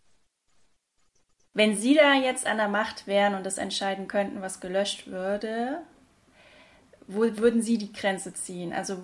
Wenn 1.53 1.75
Sie 1.75 1.93
da 1.93 2.13
jetzt 2.13 2.47
an 2.47 2.57
der 2.57 2.67
Macht 2.67 3.05
wären 3.05 3.35
und 3.35 3.45
das 3.45 3.57
entscheiden 3.57 4.07
könnten, 4.07 4.41
was 4.41 4.59
gelöscht 4.59 5.07
würde, 5.07 5.79
wo 7.07 7.21
würden 7.21 7.61
Sie 7.61 7.77
die 7.77 7.91
Grenze 7.91 8.33
ziehen? 8.33 8.71
Also 8.73 8.97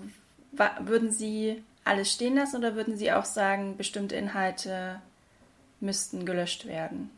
würden 0.80 1.10
Sie 1.10 1.62
alles 1.84 2.12
stehen 2.12 2.34
lassen 2.36 2.56
oder 2.56 2.74
würden 2.74 2.96
Sie 2.96 3.12
auch 3.12 3.24
sagen, 3.24 3.76
bestimmte 3.76 4.16
Inhalte 4.16 5.00
müssten 5.80 6.24
gelöscht 6.24 6.66
werden? 6.66 7.15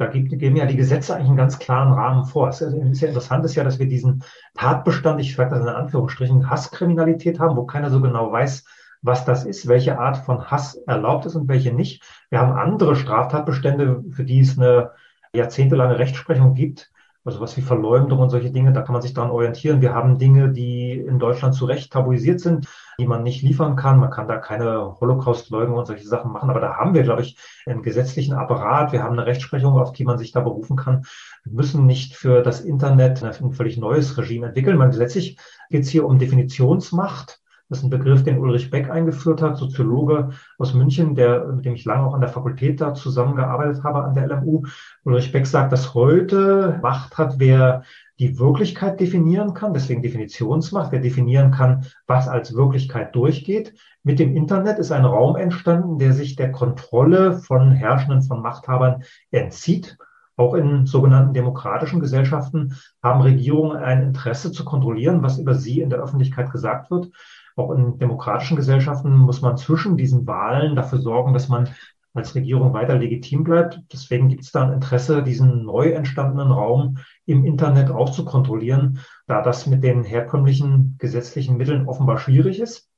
Da 0.00 0.06
geben 0.06 0.56
ja 0.56 0.64
die 0.64 0.78
Gesetze 0.78 1.14
eigentlich 1.14 1.28
einen 1.28 1.36
ganz 1.36 1.58
klaren 1.58 1.92
Rahmen 1.92 2.24
vor. 2.24 2.48
Es 2.48 2.62
ist 2.62 3.02
ja 3.02 3.08
interessant 3.08 3.44
ist 3.44 3.54
ja, 3.54 3.64
dass 3.64 3.78
wir 3.78 3.86
diesen 3.86 4.24
Tatbestand, 4.54 5.20
ich 5.20 5.36
sage 5.36 5.50
das 5.50 5.60
in 5.60 5.68
Anführungsstrichen, 5.68 6.48
Hasskriminalität 6.48 7.38
haben, 7.38 7.54
wo 7.54 7.66
keiner 7.66 7.90
so 7.90 8.00
genau 8.00 8.32
weiß, 8.32 8.64
was 9.02 9.26
das 9.26 9.44
ist, 9.44 9.68
welche 9.68 9.98
Art 9.98 10.16
von 10.16 10.50
Hass 10.50 10.76
erlaubt 10.86 11.26
ist 11.26 11.34
und 11.34 11.48
welche 11.48 11.74
nicht. 11.74 12.02
Wir 12.30 12.40
haben 12.40 12.58
andere 12.58 12.96
Straftatbestände, 12.96 14.02
für 14.10 14.24
die 14.24 14.40
es 14.40 14.56
eine 14.56 14.92
jahrzehntelange 15.34 15.98
Rechtsprechung 15.98 16.54
gibt, 16.54 16.90
also 17.24 17.40
was 17.40 17.56
wie 17.56 17.62
Verleumdung 17.62 18.18
und 18.18 18.30
solche 18.30 18.50
Dinge, 18.50 18.72
da 18.72 18.82
kann 18.82 18.94
man 18.94 19.02
sich 19.02 19.12
daran 19.12 19.30
orientieren. 19.30 19.82
Wir 19.82 19.94
haben 19.94 20.18
Dinge, 20.18 20.50
die 20.50 20.92
in 20.92 21.18
Deutschland 21.18 21.54
zu 21.54 21.66
Recht 21.66 21.92
tabuisiert 21.92 22.40
sind, 22.40 22.66
die 22.98 23.06
man 23.06 23.22
nicht 23.22 23.42
liefern 23.42 23.76
kann. 23.76 24.00
Man 24.00 24.10
kann 24.10 24.26
da 24.26 24.38
keine 24.38 24.96
Holocaust-Leugnung 25.00 25.76
und 25.76 25.86
solche 25.86 26.08
Sachen 26.08 26.32
machen. 26.32 26.48
Aber 26.48 26.60
da 26.60 26.76
haben 26.76 26.94
wir, 26.94 27.02
glaube 27.02 27.22
ich, 27.22 27.36
einen 27.66 27.82
gesetzlichen 27.82 28.32
Apparat. 28.32 28.92
Wir 28.92 29.02
haben 29.02 29.18
eine 29.18 29.26
Rechtsprechung, 29.26 29.78
auf 29.78 29.92
die 29.92 30.04
man 30.04 30.16
sich 30.16 30.32
da 30.32 30.40
berufen 30.40 30.76
kann. 30.76 31.04
Wir 31.44 31.52
müssen 31.52 31.86
nicht 31.86 32.14
für 32.14 32.42
das 32.42 32.62
Internet 32.62 33.22
ein 33.22 33.52
völlig 33.52 33.76
neues 33.76 34.16
Regime 34.16 34.46
entwickeln. 34.46 34.78
Man, 34.78 34.92
letztlich 34.92 35.38
geht 35.68 35.82
es 35.82 35.90
hier 35.90 36.06
um 36.06 36.18
Definitionsmacht. 36.18 37.40
Das 37.70 37.78
ist 37.78 37.84
ein 37.84 37.90
Begriff, 37.90 38.24
den 38.24 38.40
Ulrich 38.40 38.68
Beck 38.68 38.90
eingeführt 38.90 39.40
hat, 39.40 39.56
Soziologe 39.56 40.30
aus 40.58 40.74
München, 40.74 41.14
der, 41.14 41.46
mit 41.46 41.64
dem 41.64 41.76
ich 41.76 41.84
lange 41.84 42.04
auch 42.04 42.14
an 42.14 42.20
der 42.20 42.28
Fakultät 42.28 42.80
da 42.80 42.94
zusammengearbeitet 42.94 43.84
habe 43.84 44.02
an 44.02 44.12
der 44.12 44.26
LMU. 44.26 44.64
Ulrich 45.04 45.30
Beck 45.30 45.46
sagt, 45.46 45.70
dass 45.70 45.94
heute 45.94 46.80
Macht 46.82 47.16
hat, 47.16 47.38
wer 47.38 47.84
die 48.18 48.40
Wirklichkeit 48.40 48.98
definieren 48.98 49.54
kann, 49.54 49.72
deswegen 49.72 50.02
Definitionsmacht, 50.02 50.90
wer 50.90 50.98
definieren 50.98 51.52
kann, 51.52 51.86
was 52.08 52.26
als 52.26 52.56
Wirklichkeit 52.56 53.14
durchgeht. 53.14 53.74
Mit 54.02 54.18
dem 54.18 54.36
Internet 54.36 54.80
ist 54.80 54.90
ein 54.90 55.04
Raum 55.04 55.36
entstanden, 55.36 56.00
der 56.00 56.12
sich 56.12 56.34
der 56.34 56.50
Kontrolle 56.50 57.34
von 57.34 57.70
Herrschenden, 57.70 58.22
von 58.22 58.42
Machthabern 58.42 59.04
entzieht. 59.30 59.96
Auch 60.34 60.54
in 60.54 60.86
sogenannten 60.86 61.34
demokratischen 61.34 62.00
Gesellschaften 62.00 62.74
haben 63.00 63.20
Regierungen 63.20 63.76
ein 63.76 64.02
Interesse 64.02 64.50
zu 64.50 64.64
kontrollieren, 64.64 65.22
was 65.22 65.38
über 65.38 65.54
sie 65.54 65.80
in 65.80 65.90
der 65.90 66.00
Öffentlichkeit 66.00 66.50
gesagt 66.50 66.90
wird. 66.90 67.10
Auch 67.56 67.70
in 67.72 67.98
demokratischen 67.98 68.56
Gesellschaften 68.56 69.10
muss 69.16 69.42
man 69.42 69.56
zwischen 69.56 69.96
diesen 69.96 70.26
Wahlen 70.26 70.76
dafür 70.76 70.98
sorgen, 70.98 71.32
dass 71.32 71.48
man 71.48 71.68
als 72.14 72.34
Regierung 72.34 72.72
weiter 72.72 72.96
legitim 72.96 73.44
bleibt. 73.44 73.80
Deswegen 73.92 74.28
gibt 74.28 74.42
es 74.42 74.52
da 74.52 74.66
ein 74.66 74.72
Interesse, 74.72 75.22
diesen 75.22 75.64
neu 75.64 75.90
entstandenen 75.90 76.50
Raum 76.50 76.98
im 77.26 77.44
Internet 77.44 77.90
auch 77.90 78.10
zu 78.10 78.24
kontrollieren, 78.24 79.00
da 79.26 79.42
das 79.42 79.66
mit 79.66 79.84
den 79.84 80.02
herkömmlichen 80.02 80.96
gesetzlichen 80.98 81.56
Mitteln 81.56 81.86
offenbar 81.86 82.18
schwierig 82.18 82.60
ist. 82.60 82.88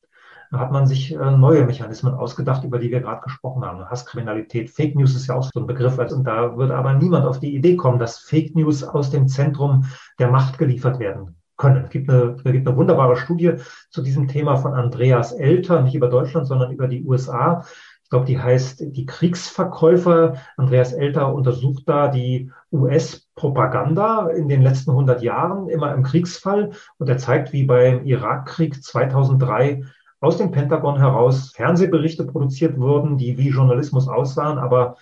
Hat 0.51 0.71
man 0.71 0.87
sich 0.87 1.15
äh, 1.15 1.31
neue 1.31 1.65
Mechanismen 1.65 2.13
ausgedacht, 2.13 2.63
über 2.63 2.79
die 2.79 2.91
wir 2.91 3.01
gerade 3.01 3.23
gesprochen 3.23 3.65
haben. 3.65 3.89
Hasskriminalität, 3.89 4.69
Fake 4.69 4.95
News 4.95 5.15
ist 5.15 5.27
ja 5.29 5.35
auch 5.35 5.45
so 5.45 5.61
ein 5.61 5.67
Begriff. 5.67 5.99
Also, 5.99 6.17
und 6.17 6.25
da 6.25 6.59
würde 6.59 6.77
aber 6.77 6.93
niemand 6.93 7.25
auf 7.25 7.41
die 7.41 7.55
Idee 7.55 7.77
kommen, 7.77 7.99
dass 7.99 8.19
Fake 8.19 8.55
News 8.55 8.85
aus 8.85 9.11
dem 9.11 9.29
Zentrum 9.29 9.87
der 10.19 10.31
Macht 10.31 10.59
geliefert 10.59 10.99
werden 10.99 11.42
können. 11.57 11.85
Es 11.85 11.91
gibt 11.91 12.11
eine, 12.11 12.37
es 12.37 12.43
gibt 12.43 12.67
eine 12.67 12.77
wunderbare 12.77 13.17
Studie 13.17 13.55
zu 13.91 14.03
diesem 14.03 14.29
Thema 14.29 14.57
von 14.57 14.75
Andreas 14.75 15.33
Elter, 15.33 15.83
nicht 15.83 15.95
über 15.95 16.09
Deutschland, 16.09 16.47
sondern 16.47 16.73
über 16.73 16.89
die 16.89 17.05
USA 17.05 17.65
glaube, 18.13 18.27
die 18.27 18.39
heißt 18.39 18.95
Die 18.95 19.07
Kriegsverkäufer. 19.07 20.35
Andreas 20.59 20.93
Elter 20.93 21.35
untersucht 21.35 21.85
da 21.87 22.09
die 22.09 22.51
US-Propaganda 22.71 24.29
in 24.29 24.49
den 24.49 24.61
letzten 24.61 24.91
100 24.91 25.23
Jahren, 25.23 25.71
immer 25.71 25.95
im 25.95 26.03
Kriegsfall. 26.03 26.73
Und 26.99 27.09
er 27.09 27.17
zeigt, 27.17 27.55
wie 27.55 27.65
beim 27.65 28.05
Irakkrieg 28.05 28.85
2003 28.85 29.83
aus 30.21 30.37
dem 30.37 30.51
Pentagon 30.51 30.99
heraus 30.99 31.53
Fernsehberichte 31.57 32.27
produziert 32.27 32.79
wurden, 32.79 33.17
die 33.17 33.39
wie 33.39 33.49
Journalismus 33.49 34.09
aussahen, 34.09 34.59
aber 34.59 34.97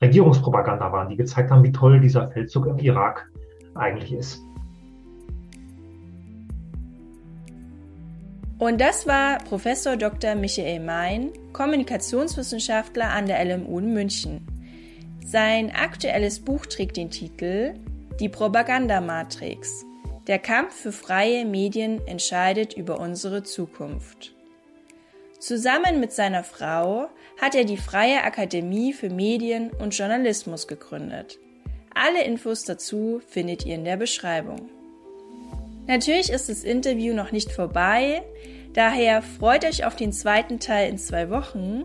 Regierungspropaganda 0.00 0.92
waren, 0.92 1.08
die 1.08 1.16
gezeigt 1.16 1.50
haben, 1.50 1.64
wie 1.64 1.72
toll 1.72 1.98
dieser 1.98 2.30
Feldzug 2.30 2.66
im 2.66 2.78
Irak 2.78 3.28
eigentlich 3.74 4.12
ist. 4.12 4.40
Und 8.62 8.80
das 8.80 9.08
war 9.08 9.38
Professor 9.38 9.96
Dr. 9.96 10.36
Michael 10.36 10.78
Mein, 10.78 11.32
Kommunikationswissenschaftler 11.52 13.10
an 13.10 13.26
der 13.26 13.44
LMU 13.44 13.80
in 13.80 13.92
München. 13.92 14.46
Sein 15.26 15.72
aktuelles 15.72 16.38
Buch 16.38 16.66
trägt 16.66 16.96
den 16.96 17.10
Titel 17.10 17.74
Die 18.20 18.28
Propagandamatrix. 18.28 19.84
Der 20.28 20.38
Kampf 20.38 20.76
für 20.76 20.92
freie 20.92 21.44
Medien 21.44 22.06
entscheidet 22.06 22.74
über 22.74 23.00
unsere 23.00 23.42
Zukunft. 23.42 24.32
Zusammen 25.40 25.98
mit 25.98 26.12
seiner 26.12 26.44
Frau 26.44 27.08
hat 27.40 27.56
er 27.56 27.64
die 27.64 27.76
Freie 27.76 28.22
Akademie 28.22 28.92
für 28.92 29.10
Medien 29.10 29.72
und 29.72 29.98
Journalismus 29.98 30.68
gegründet. 30.68 31.40
Alle 31.96 32.22
Infos 32.22 32.62
dazu 32.62 33.20
findet 33.26 33.66
ihr 33.66 33.74
in 33.74 33.84
der 33.84 33.96
Beschreibung. 33.96 34.70
Natürlich 35.86 36.30
ist 36.30 36.48
das 36.48 36.64
Interview 36.64 37.14
noch 37.14 37.32
nicht 37.32 37.50
vorbei, 37.50 38.22
daher 38.72 39.22
freut 39.22 39.64
euch 39.64 39.84
auf 39.84 39.96
den 39.96 40.12
zweiten 40.12 40.60
Teil 40.60 40.88
in 40.88 40.98
zwei 40.98 41.28
Wochen. 41.30 41.84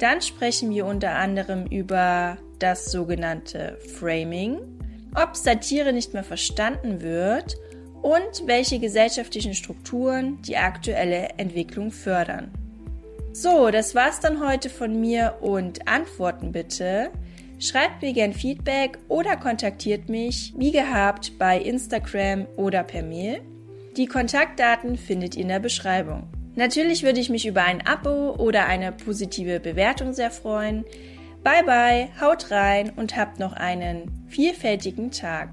Dann 0.00 0.20
sprechen 0.20 0.70
wir 0.70 0.86
unter 0.86 1.12
anderem 1.12 1.66
über 1.66 2.38
das 2.58 2.90
sogenannte 2.90 3.78
Framing, 3.98 4.58
ob 5.14 5.34
Satire 5.34 5.92
nicht 5.92 6.12
mehr 6.12 6.24
verstanden 6.24 7.00
wird 7.00 7.56
und 8.02 8.46
welche 8.46 8.78
gesellschaftlichen 8.78 9.54
Strukturen 9.54 10.40
die 10.42 10.56
aktuelle 10.56 11.30
Entwicklung 11.38 11.90
fördern. 11.90 12.50
So, 13.32 13.70
das 13.70 13.94
war's 13.94 14.20
dann 14.20 14.46
heute 14.46 14.70
von 14.70 15.00
mir 15.00 15.36
und 15.40 15.86
Antworten 15.88 16.52
bitte. 16.52 17.10
Schreibt 17.58 18.02
mir 18.02 18.12
gern 18.12 18.32
Feedback 18.32 18.98
oder 19.08 19.36
kontaktiert 19.36 20.08
mich, 20.08 20.54
wie 20.56 20.70
gehabt, 20.70 21.38
bei 21.38 21.58
Instagram 21.58 22.46
oder 22.56 22.84
per 22.84 23.02
Mail. 23.02 23.42
Die 23.96 24.06
Kontaktdaten 24.06 24.96
findet 24.96 25.34
ihr 25.34 25.42
in 25.42 25.48
der 25.48 25.58
Beschreibung. 25.58 26.28
Natürlich 26.54 27.02
würde 27.02 27.20
ich 27.20 27.30
mich 27.30 27.46
über 27.46 27.62
ein 27.62 27.84
Abo 27.86 28.34
oder 28.36 28.66
eine 28.66 28.92
positive 28.92 29.58
Bewertung 29.58 30.12
sehr 30.12 30.30
freuen. 30.30 30.84
Bye 31.42 31.64
bye, 31.64 32.08
haut 32.20 32.50
rein 32.50 32.90
und 32.96 33.16
habt 33.16 33.38
noch 33.38 33.52
einen 33.52 34.26
vielfältigen 34.28 35.10
Tag. 35.10 35.50